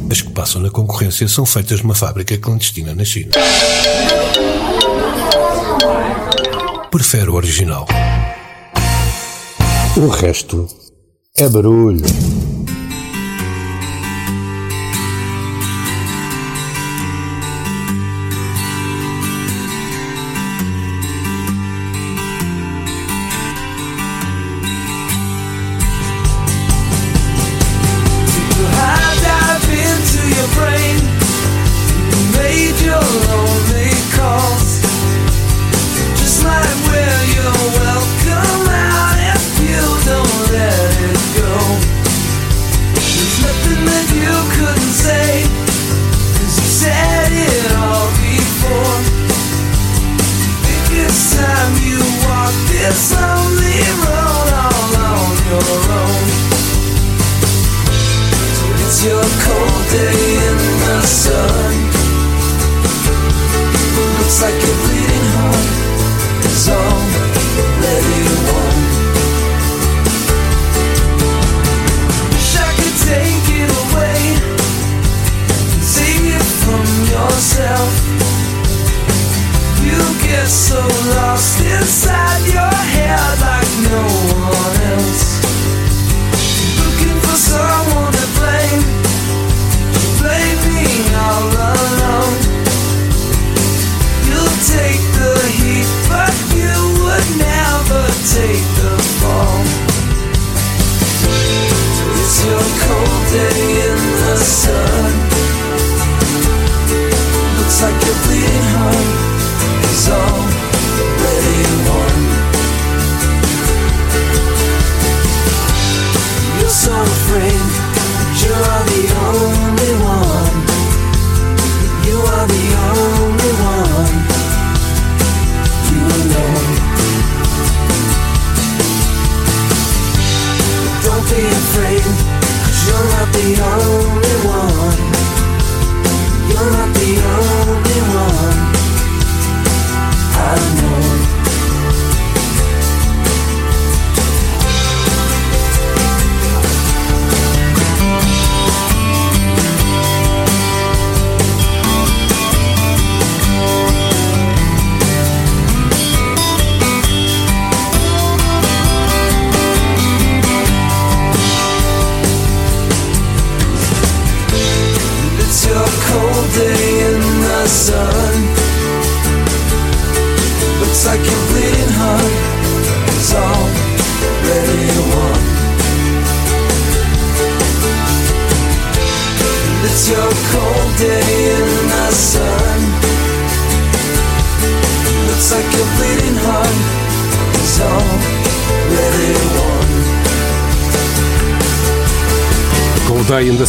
[0.10, 3.34] As que passam na concorrência são feitas numa fábrica clandestina na China.
[6.90, 7.86] Prefere o original.
[9.96, 10.68] O resto
[11.38, 12.02] é barulho.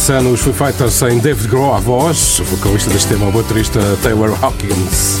[0.09, 4.35] Sun, os Foo Fighters David Grohl à voz, o vocalista deste tema, o baterista Taylor
[4.43, 5.19] Hawkins.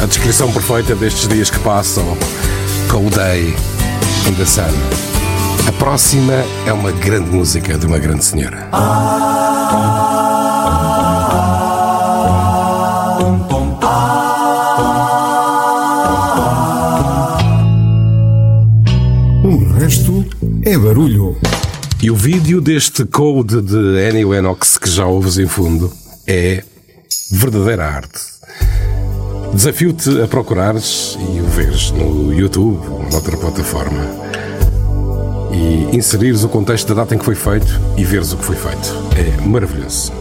[0.00, 2.16] A descrição perfeita destes dias que passam
[2.88, 3.56] com o Day
[4.28, 4.62] in the Sun.
[5.66, 6.32] A próxima
[6.64, 8.68] é uma grande música de uma grande senhora.
[22.30, 25.90] Vídeo deste code de Annie Lennox que já ouves em fundo
[26.26, 26.62] é
[27.30, 28.20] verdadeira arte.
[29.54, 34.04] Desafio-te a procurares e o veres no YouTube ou noutra plataforma
[35.50, 38.56] e inserires o contexto da data em que foi feito e veres o que foi
[38.56, 38.94] feito.
[39.16, 40.12] É maravilhoso.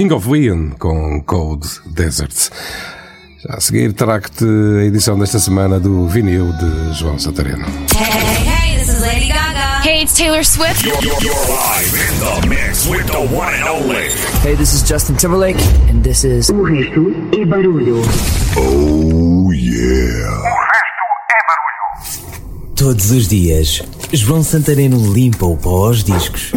[0.00, 2.50] King of Leon com Cold Deserts.
[3.44, 4.46] Já a seguir trago-te
[4.78, 7.66] a edição desta semana do vinil de João Santareno.
[7.94, 9.82] Hey, hey, this is Lady Gaga.
[9.86, 10.86] Hey, it's Taylor Swift.
[10.86, 14.08] You're, you're, you're live in the mix with the one and only.
[14.42, 15.60] Hey, this is Justin Timberlake,
[15.90, 16.48] and this is.
[16.48, 18.00] O resto é barulho.
[18.56, 20.42] Oh yeah.
[22.74, 23.82] Todos os dias,
[24.14, 26.52] João Santareno limpa o pó aos discos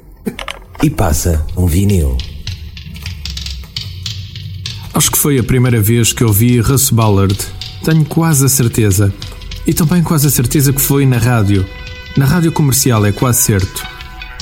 [0.82, 2.16] e passa um vinil.
[4.94, 7.36] Acho que foi a primeira vez que ouvi Russ Ballard.
[7.82, 9.12] Tenho quase a certeza.
[9.66, 11.66] E também quase a certeza que foi na rádio.
[12.16, 13.84] Na rádio comercial é quase certo.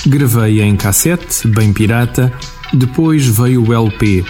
[0.06, 2.30] Gravei em cassete, bem pirata,
[2.74, 4.22] depois veio o LP.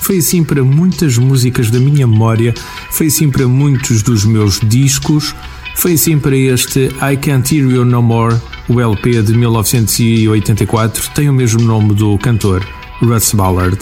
[0.00, 2.54] Foi assim para muitas músicas da minha memória,
[2.92, 5.34] foi assim para muitos dos meus discos,
[5.74, 8.36] foi assim para este I Can't Hear You No More,
[8.68, 12.64] o LP de 1984, tem o mesmo nome do cantor,
[13.00, 13.78] Russ Ballard.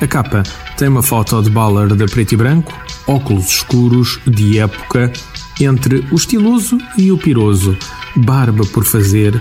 [0.00, 0.42] A capa
[0.76, 2.72] tem uma foto de Ballard a preto e branco,
[3.06, 5.12] óculos escuros, de época,
[5.60, 7.76] entre o estiloso e o piroso,
[8.16, 9.40] barba por fazer,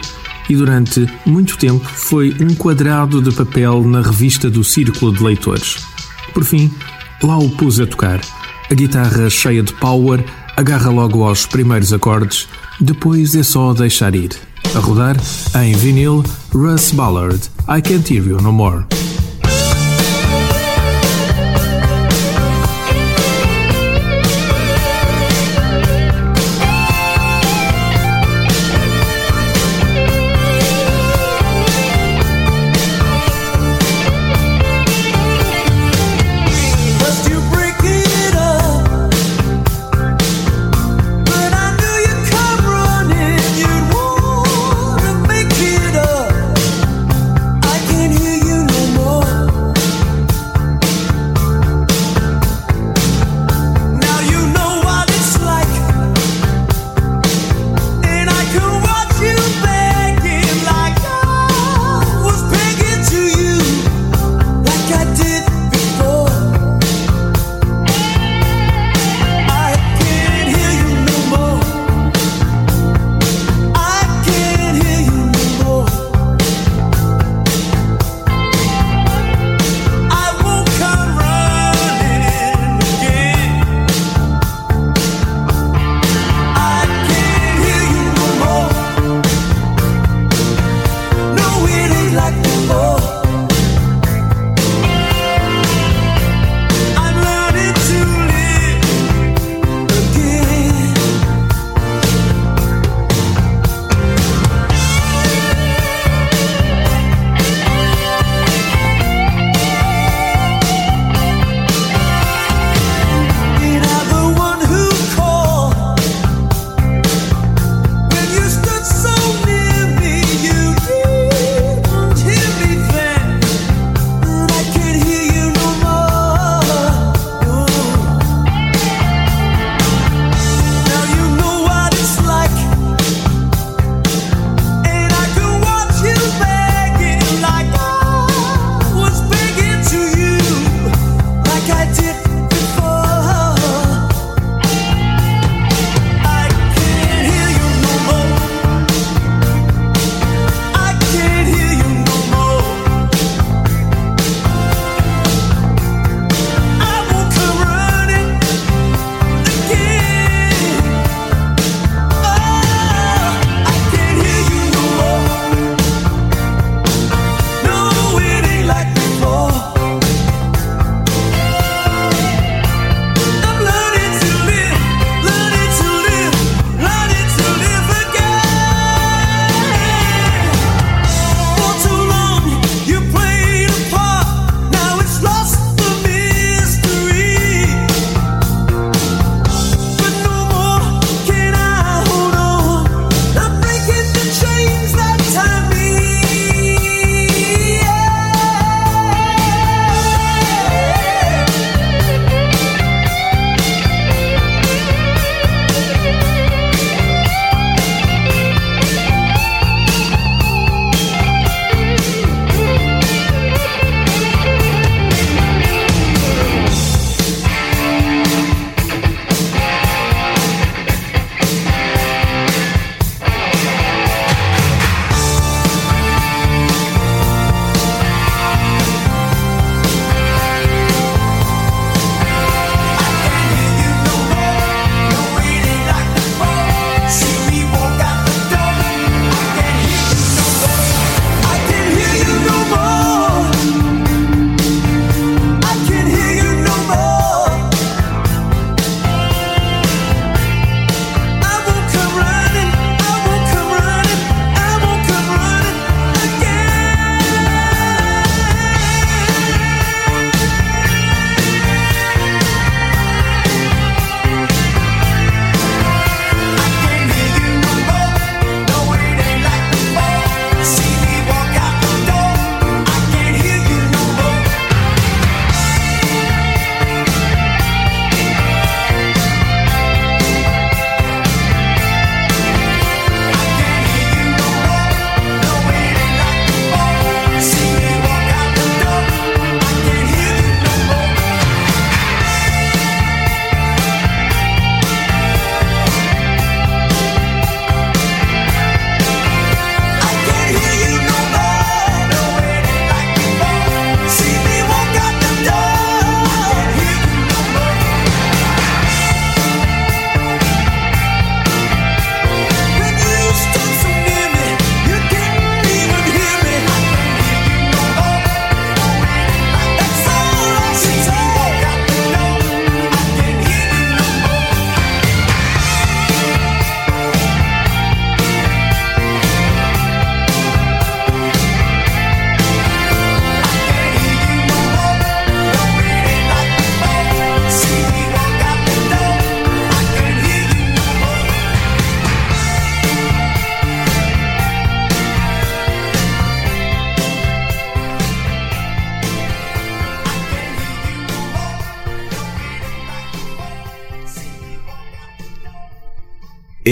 [0.49, 5.77] e durante muito tempo foi um quadrado de papel na revista do Círculo de Leitores.
[6.33, 6.71] Por fim,
[7.23, 8.19] lá o pus a tocar.
[8.69, 10.23] A guitarra cheia de power
[10.55, 12.47] agarra logo aos primeiros acordes,
[12.79, 14.31] depois é só deixar ir.
[14.75, 15.17] A rodar,
[15.61, 18.85] em vinil, Russ Ballard, I Can't Hear You No More.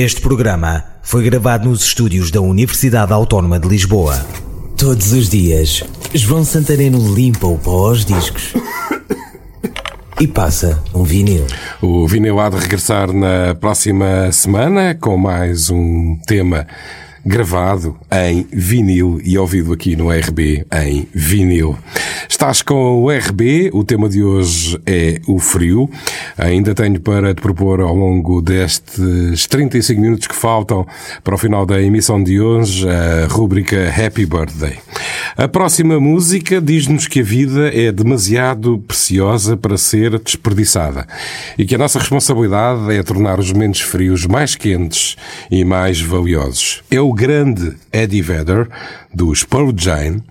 [0.02, 4.16] Este programa foi gravado nos estúdios da Universidade Autónoma de Lisboa.
[4.78, 8.54] Todos os dias, João Santareno limpa o pó aos discos
[10.18, 11.46] e passa um vinil.
[11.82, 16.66] O vinil há de regressar na próxima semana com mais um tema
[17.26, 21.78] gravado em vinil e ouvido aqui no RB em vinil.
[22.40, 25.90] Estás com o RB, o tema de hoje é o frio.
[26.38, 30.88] Ainda tenho para te propor ao longo destes 35 minutos que faltam
[31.22, 34.80] para o final da emissão de hoje a rúbrica Happy Birthday.
[35.36, 41.06] A próxima música diz-nos que a vida é demasiado preciosa para ser desperdiçada
[41.58, 45.18] e que a nossa responsabilidade é tornar os momentos frios mais quentes
[45.52, 46.84] e mais valiosos.
[46.90, 48.70] É o grande Eddie Vedder,
[49.14, 50.24] dos Pearl Jam,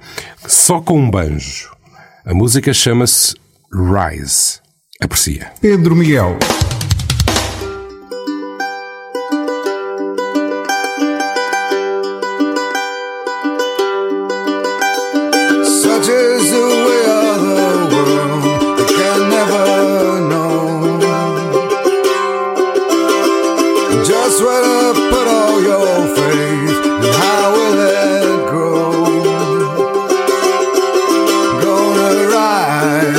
[0.46, 1.76] só com um banjo.
[2.28, 3.34] A música chama-se
[3.72, 4.60] Rise.
[5.00, 5.50] Aprecia.
[5.62, 6.36] Pedro Miguel.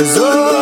[0.00, 0.59] Cause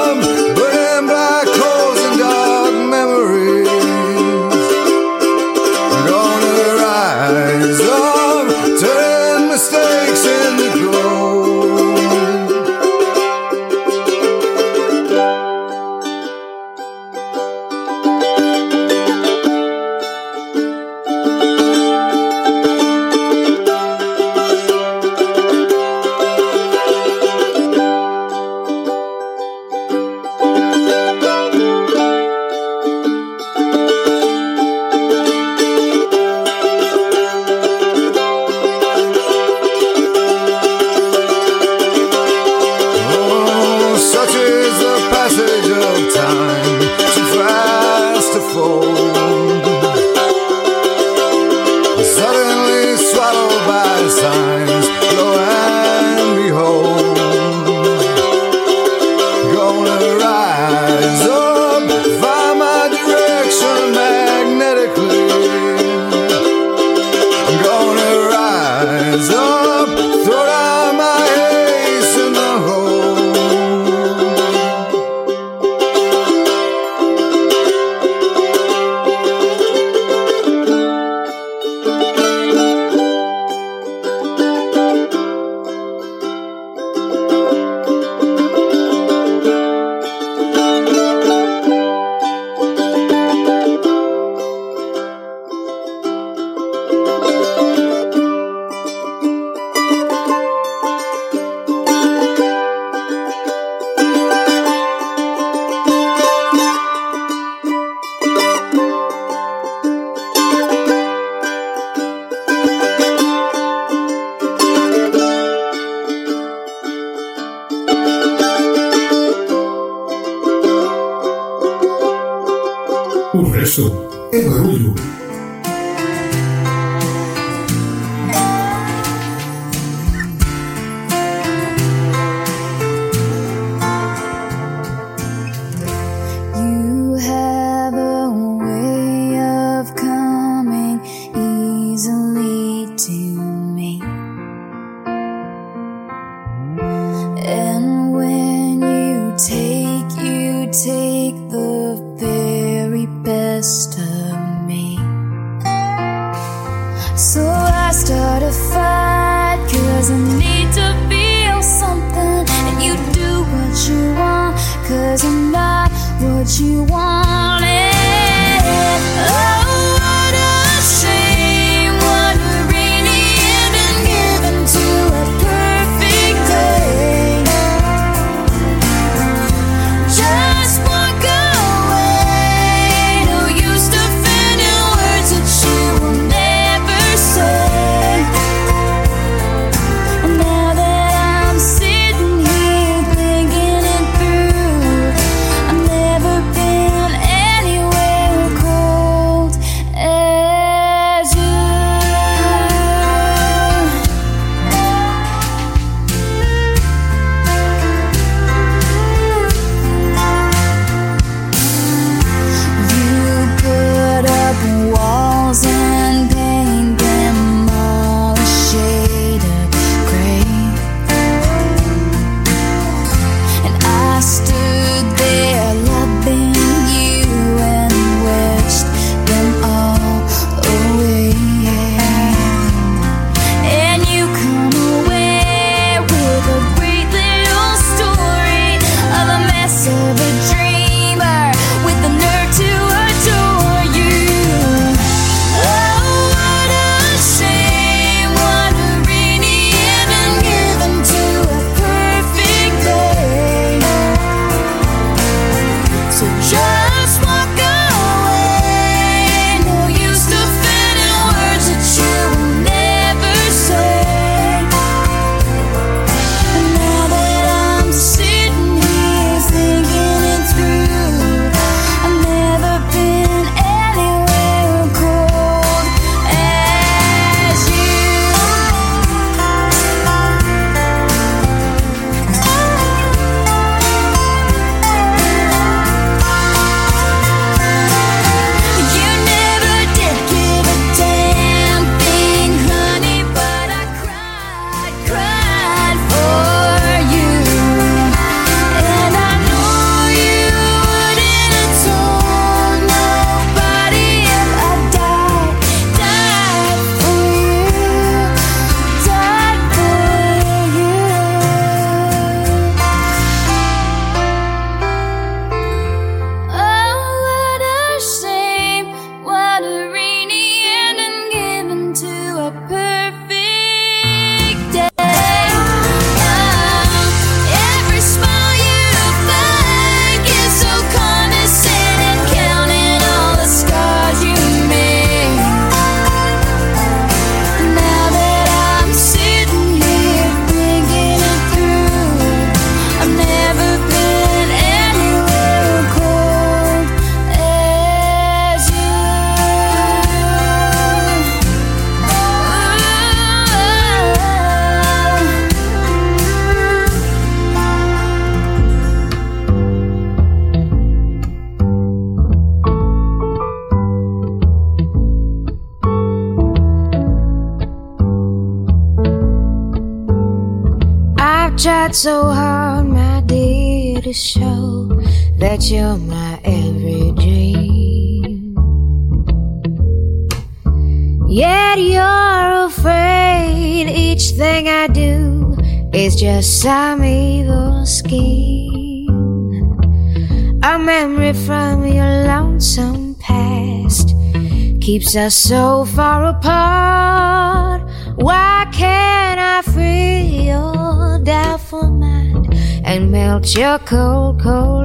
[395.08, 397.80] keeps us so far apart.
[398.16, 402.52] Why can't I free your doubtful mind
[402.84, 404.77] and melt your cold, cold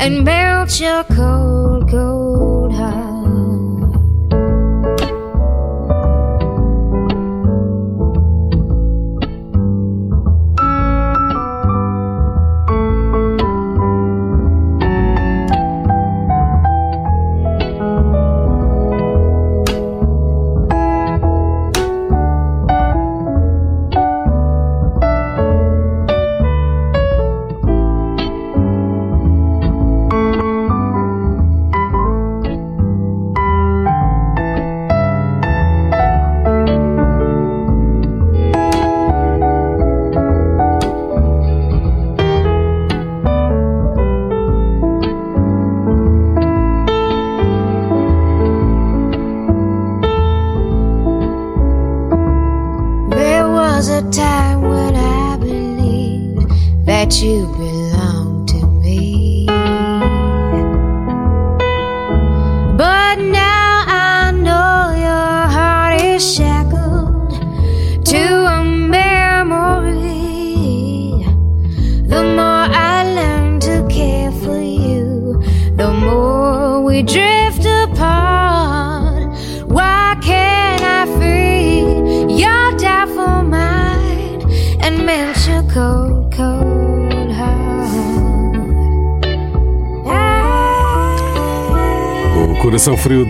[0.00, 3.19] and melt your cold, cold heart?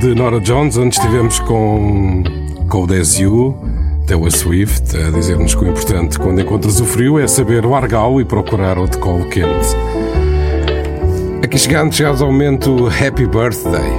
[0.01, 2.25] De Nora Jones, onde estivemos com
[2.71, 3.55] Cold As You,
[4.07, 8.25] Taylor Swift, a dizer-nos que o importante quando encontras o frio é saber largá-lo e
[8.25, 9.77] procurar outro colo quente.
[11.45, 13.93] Aqui chegando, chegados ao momento Happy Birthday,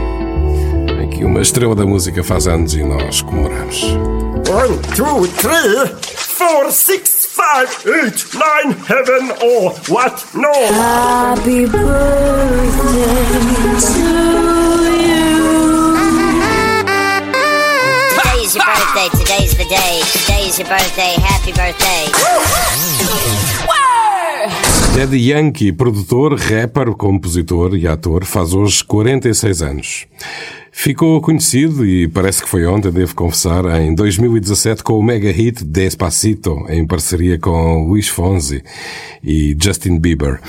[1.04, 3.84] em que uma estrela da música faz anos e nós comemoramos.
[3.84, 10.26] One, two, three, four, six, five, eight, nine, heaven or what?
[10.34, 10.50] No.
[10.50, 12.52] Happy birthday
[18.62, 20.02] your birthday, today's the day.
[20.12, 22.08] Today's your birthday, happy birthday.
[25.18, 30.06] Yankee, produtor, rapper, compositor e ator, faz hoje 46 anos.
[30.72, 35.64] Ficou conhecido, e parece que foi ontem, devo confessar, em 2017 com o mega hit
[35.64, 38.64] Despacito, em parceria com Luís Fonsi
[39.24, 40.40] e Justin Bieber.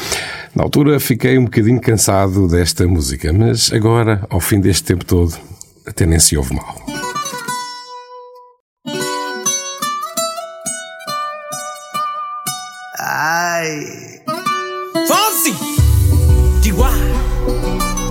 [0.55, 5.37] Na altura fiquei um bocadinho cansado desta música, mas agora, ao fim deste tempo todo,
[5.87, 7.02] até nem se ouve mal.
[13.63, 13.79] Ay.
[15.09, 15.55] Fonsi.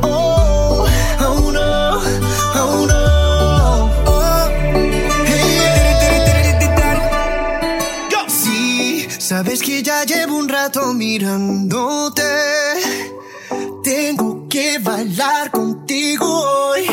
[0.02, 0.88] Oh,
[1.28, 2.00] oh no,
[2.62, 3.04] oh no.
[4.08, 4.48] Oh.
[5.28, 6.56] Hey.
[8.12, 8.22] Go.
[8.30, 12.32] Sí, sabes que ya llevo un rato mirándote.
[13.84, 16.88] Tengo que bailar contigo hoy.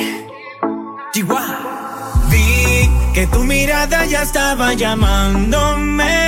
[1.12, 2.26] Chihuahua.
[2.28, 6.27] Vi que tu mirada ya estaba llamándome.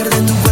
[0.00, 0.49] placer de tu cuerpo.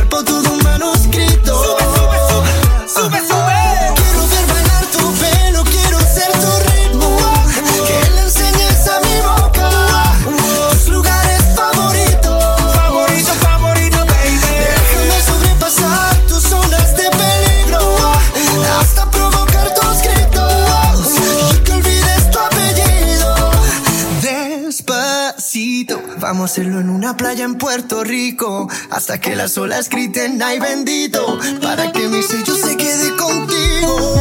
[26.49, 31.93] Hacerlo en una playa en Puerto Rico hasta que las olas griten ay bendito para
[31.93, 34.17] que mi sello se quede contigo.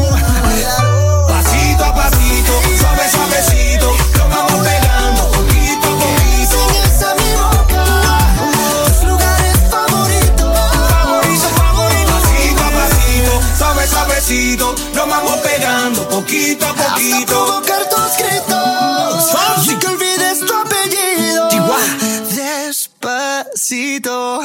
[1.26, 3.96] Pasito a pasito, suave, suavecito.
[4.18, 6.58] Nos vamos pegando poquito a poquito.
[6.68, 7.86] Enseñas a mi boca
[8.44, 10.54] tus lugares favoritos.
[10.92, 12.12] Favorito, favorito.
[12.12, 14.76] Pasito a pasito, suave, suavecito.
[14.94, 17.26] Nos vamos pegando poquito a Hasta poquito.
[17.26, 18.87] provocar tus gritos
[23.68, 24.40] necesito.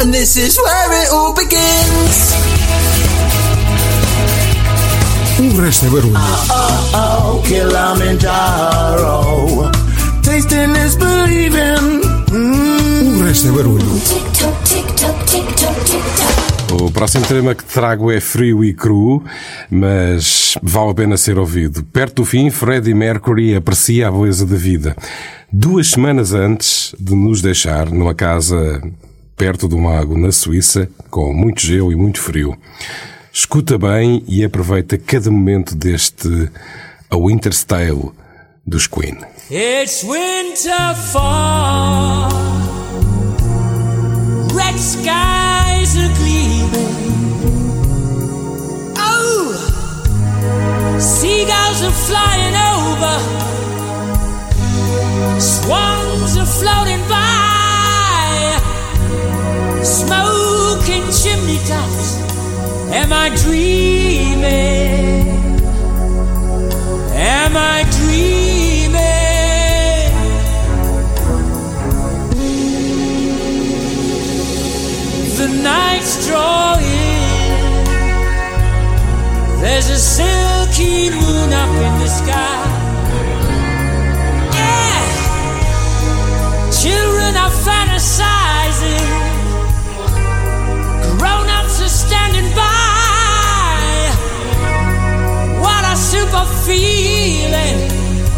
[0.00, 2.34] And this is where it all begins.
[5.56, 6.14] Ureste Verumi.
[6.14, 9.16] Uh, uh, oh, oh, oh, Kilimanjaro.
[10.22, 12.02] Tasting is believing.
[12.30, 13.18] Mm.
[13.20, 13.82] Ureste Verumi.
[14.06, 16.35] Tick tock, tick tock, tick tock, tick tock.
[16.70, 19.22] O próximo tema que trago é frio e cru,
[19.70, 21.84] mas vale a pena ser ouvido.
[21.84, 24.96] Perto do fim, Freddie Mercury aprecia a beleza da vida.
[25.50, 28.82] Duas semanas antes de nos deixar numa casa
[29.36, 32.56] perto do lago na Suíça, com muito gelo e muito frio.
[33.32, 36.50] Escuta bem e aproveita cada momento deste
[37.10, 38.10] A Winter's Tale
[38.66, 39.18] dos Queen.
[39.50, 42.28] It's winter fall.
[44.54, 45.35] Red skies
[52.04, 53.14] flying over.
[55.40, 58.60] Swans are floating by.
[59.82, 62.08] Smoking chimney tops.
[63.00, 65.26] Am I dreaming?
[67.14, 69.16] Am I dreaming?
[75.38, 76.95] The night's drawing.
[79.66, 82.62] There's a silky moon up in the sky.
[84.54, 85.02] Yeah,
[86.70, 89.08] children are fantasizing.
[91.18, 94.06] Grown ups are standing by.
[95.58, 97.90] What a super feeling.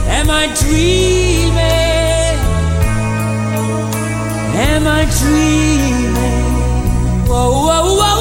[0.08, 2.38] Am I dreaming?
[4.70, 6.44] Am I dreaming?
[7.28, 8.17] Whoa, whoa, whoa,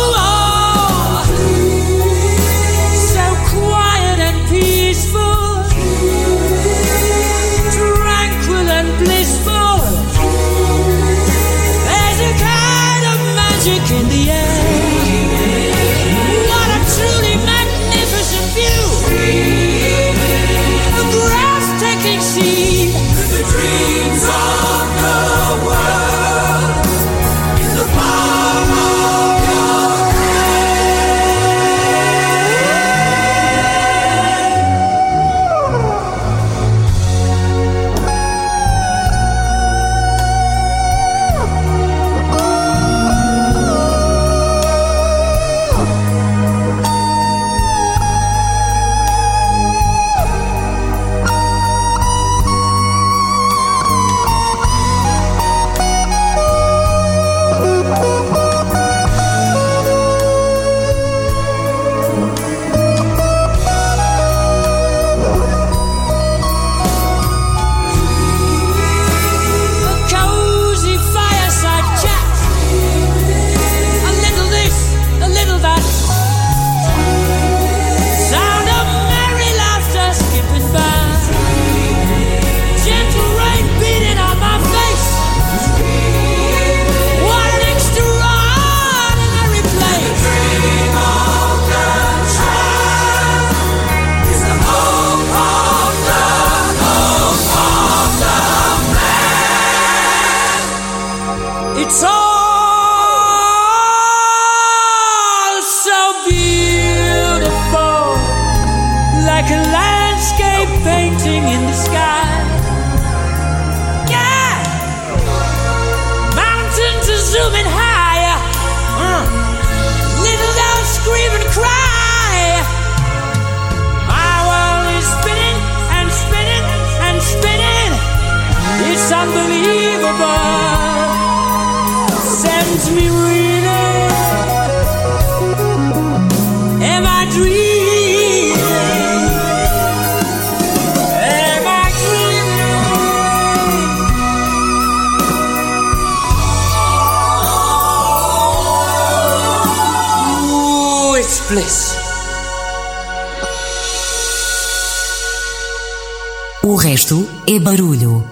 [157.59, 158.23] barulho.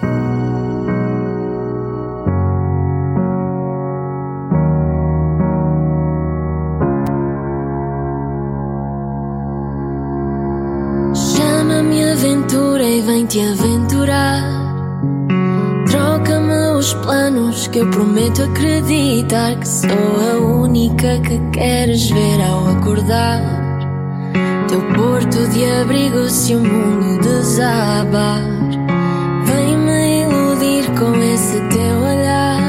[11.14, 14.42] Chama-me aventura e vem te aventurar.
[15.90, 22.68] Troca-me os planos que eu prometo acreditar que sou a única que queres ver ao
[22.68, 23.40] acordar.
[24.68, 28.55] Teu porto de abrigo se o mundo desabar.
[31.56, 32.60] Esse teu olhar.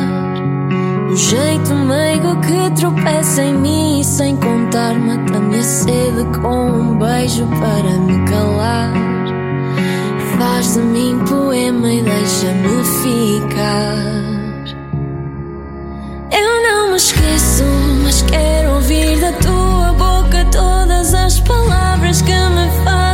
[1.09, 7.45] Um jeito meigo que tropeça em mim sem contar mata minha sede com um beijo
[7.47, 8.93] para me calar.
[10.37, 13.97] Faz de mim poema e deixa-me ficar.
[16.31, 17.63] Eu não me esqueço,
[18.03, 23.06] mas quero ouvir da tua boca todas as palavras que me fazem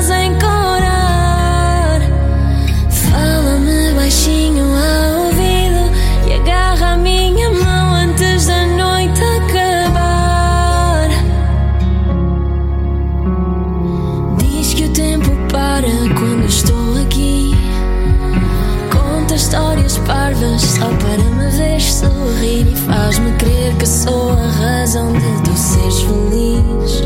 [24.94, 27.04] razão de tu seres feliz.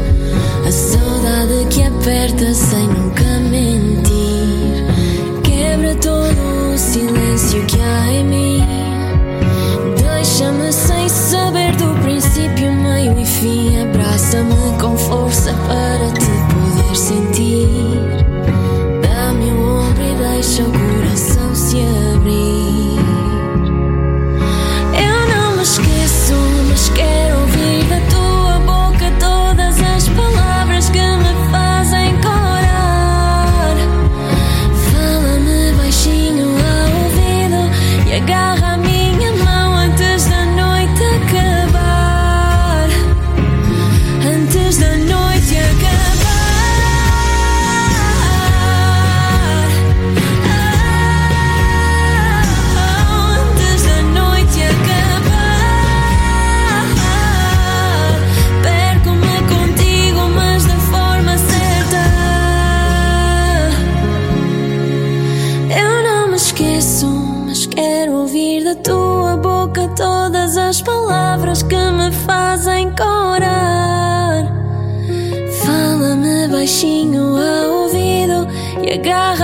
[0.67, 4.85] A saudade que aperta sem nunca mentir.
[5.41, 8.67] Quebra todo o silêncio que há em mim.
[9.95, 13.81] Deixa-me sem saber do princípio, meio e fim.
[13.81, 15.86] Abraça-me com força para
[79.07, 79.36] got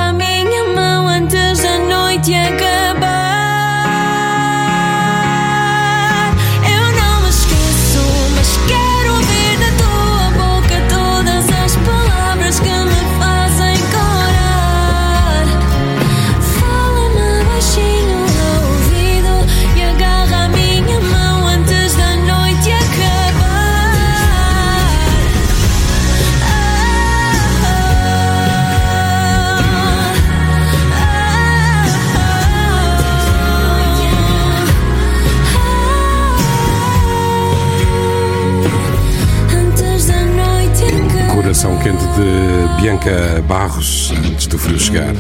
[43.03, 45.13] Bianca Barros, antes do frio chegar,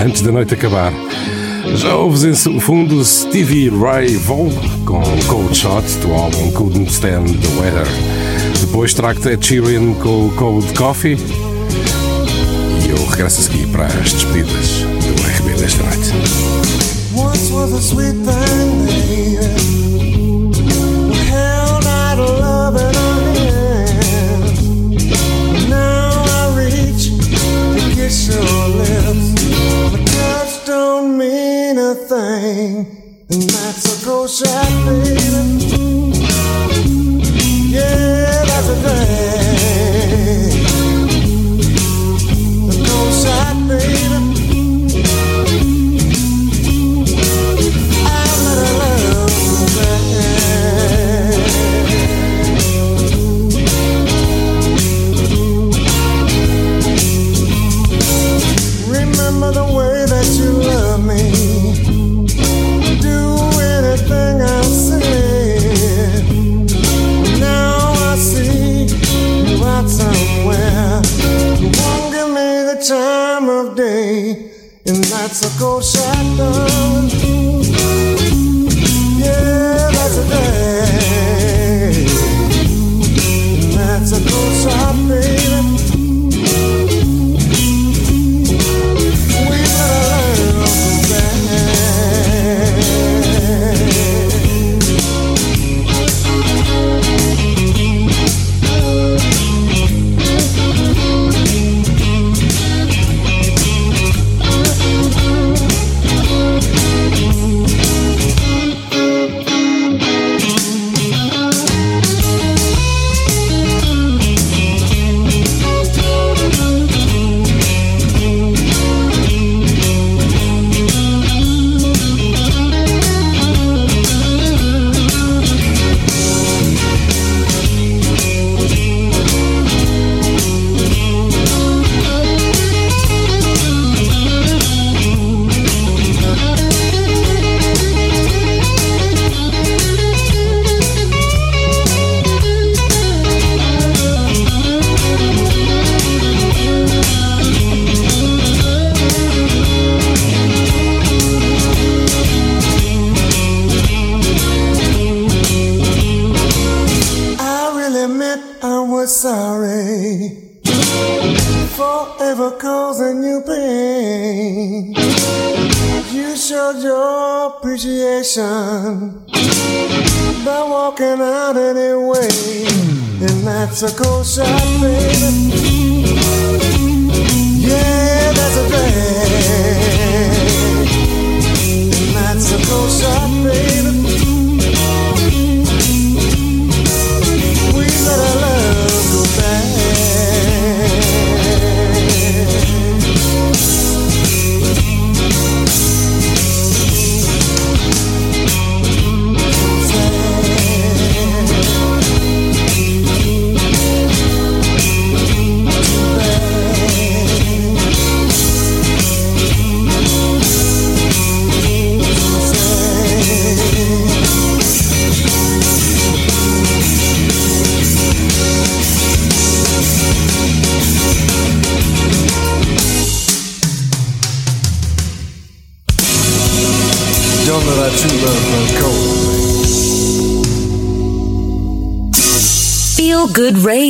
[0.00, 0.92] antes da noite acabar.
[1.74, 4.50] Já ouves em fundo Stevie Ray Vaughan
[4.84, 7.86] com Cold Shot do álbum Couldn't Stand the Weather.
[8.60, 11.16] Depois trago-te Ed Sheeran com Cold Coffee.
[12.86, 16.12] E eu regresso a seguir para as despedidas do RB desta noite.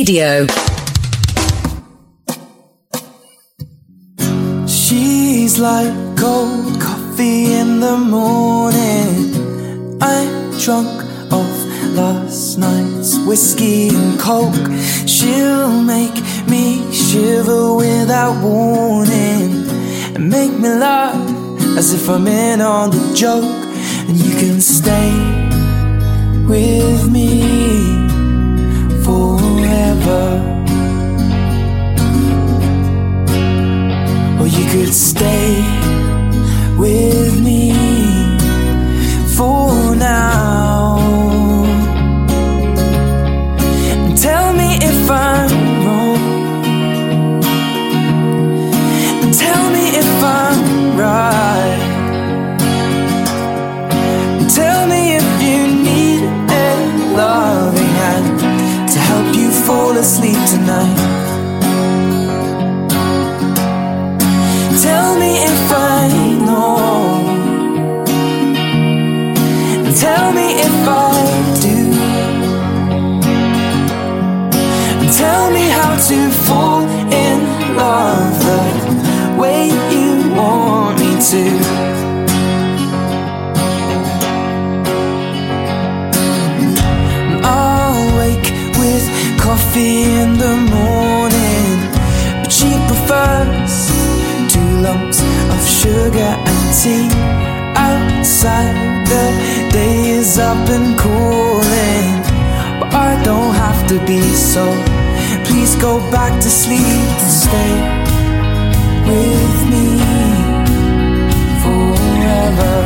[0.09, 0.47] Radio.
[4.65, 10.01] She's like cold coffee in the morning.
[10.01, 11.57] I'm drunk off
[11.93, 14.55] last night's whiskey and coke.
[15.05, 16.15] She'll make
[16.47, 19.69] me shiver without warning
[20.15, 23.63] and make me laugh as if I'm in on the joke.
[24.07, 25.11] And you can stay
[26.47, 27.98] with me
[29.89, 30.23] forever.
[34.39, 35.61] Or you could stay
[36.77, 37.71] with me
[39.35, 40.99] for now.
[43.91, 45.48] And tell me if I'm
[59.69, 60.99] fall asleep tonight.
[64.81, 66.07] Tell me if I
[66.47, 66.65] know.
[70.05, 71.17] Tell me if I
[71.65, 71.77] do.
[75.21, 76.17] Tell me how to
[76.47, 76.81] fall
[77.25, 77.37] in
[77.77, 81.78] love the way you want me to.
[89.69, 91.91] Coffee in the morning,
[92.41, 93.91] but she prefers
[94.51, 95.21] two lumps
[95.53, 97.07] of sugar and tea.
[97.75, 99.25] Outside, the
[99.71, 102.11] day is up and cooling,
[102.79, 104.65] but I don't have to be so.
[105.45, 106.81] Please go back to sleep
[107.23, 107.73] and stay
[109.09, 109.87] with me
[111.63, 112.77] forever.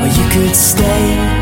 [0.00, 1.41] Or you could stay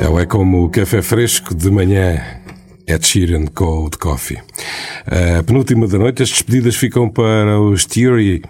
[0.00, 2.20] Ela é como o café fresco de manhã.
[2.86, 4.38] Ed Sheeran Cold Coffee.
[5.06, 8.42] A penúltima da noite, as despedidas ficam para os Theory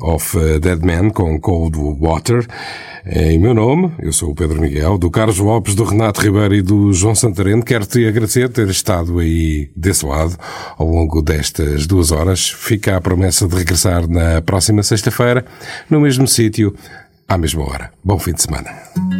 [0.00, 2.46] of Dead Man com Cold Water.
[3.08, 6.62] Em meu nome, eu sou o Pedro Miguel, do Carlos Lopes, do Renato Ribeiro e
[6.62, 7.62] do João Santareno.
[7.62, 10.36] Quero-te agradecer ter estado aí desse lado
[10.76, 12.50] ao longo destas duas horas.
[12.50, 15.44] Fica a promessa de regressar na próxima sexta-feira,
[15.88, 16.74] no mesmo sítio,
[17.28, 17.92] à mesma hora.
[18.04, 18.70] Bom fim de semana.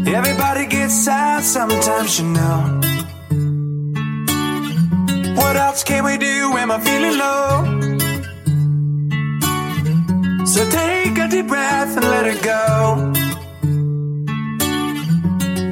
[0.06, 2.80] Everybody gets sad sometimes, you know.
[5.36, 7.64] What else can we do when I'm feeling low?
[10.46, 13.12] So take a deep breath and let it go.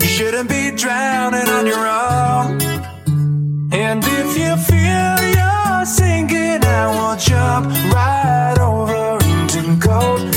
[0.01, 2.61] You shouldn't be drowning on your own.
[3.73, 10.34] And if you feel you're sinking, I will jump right over into cold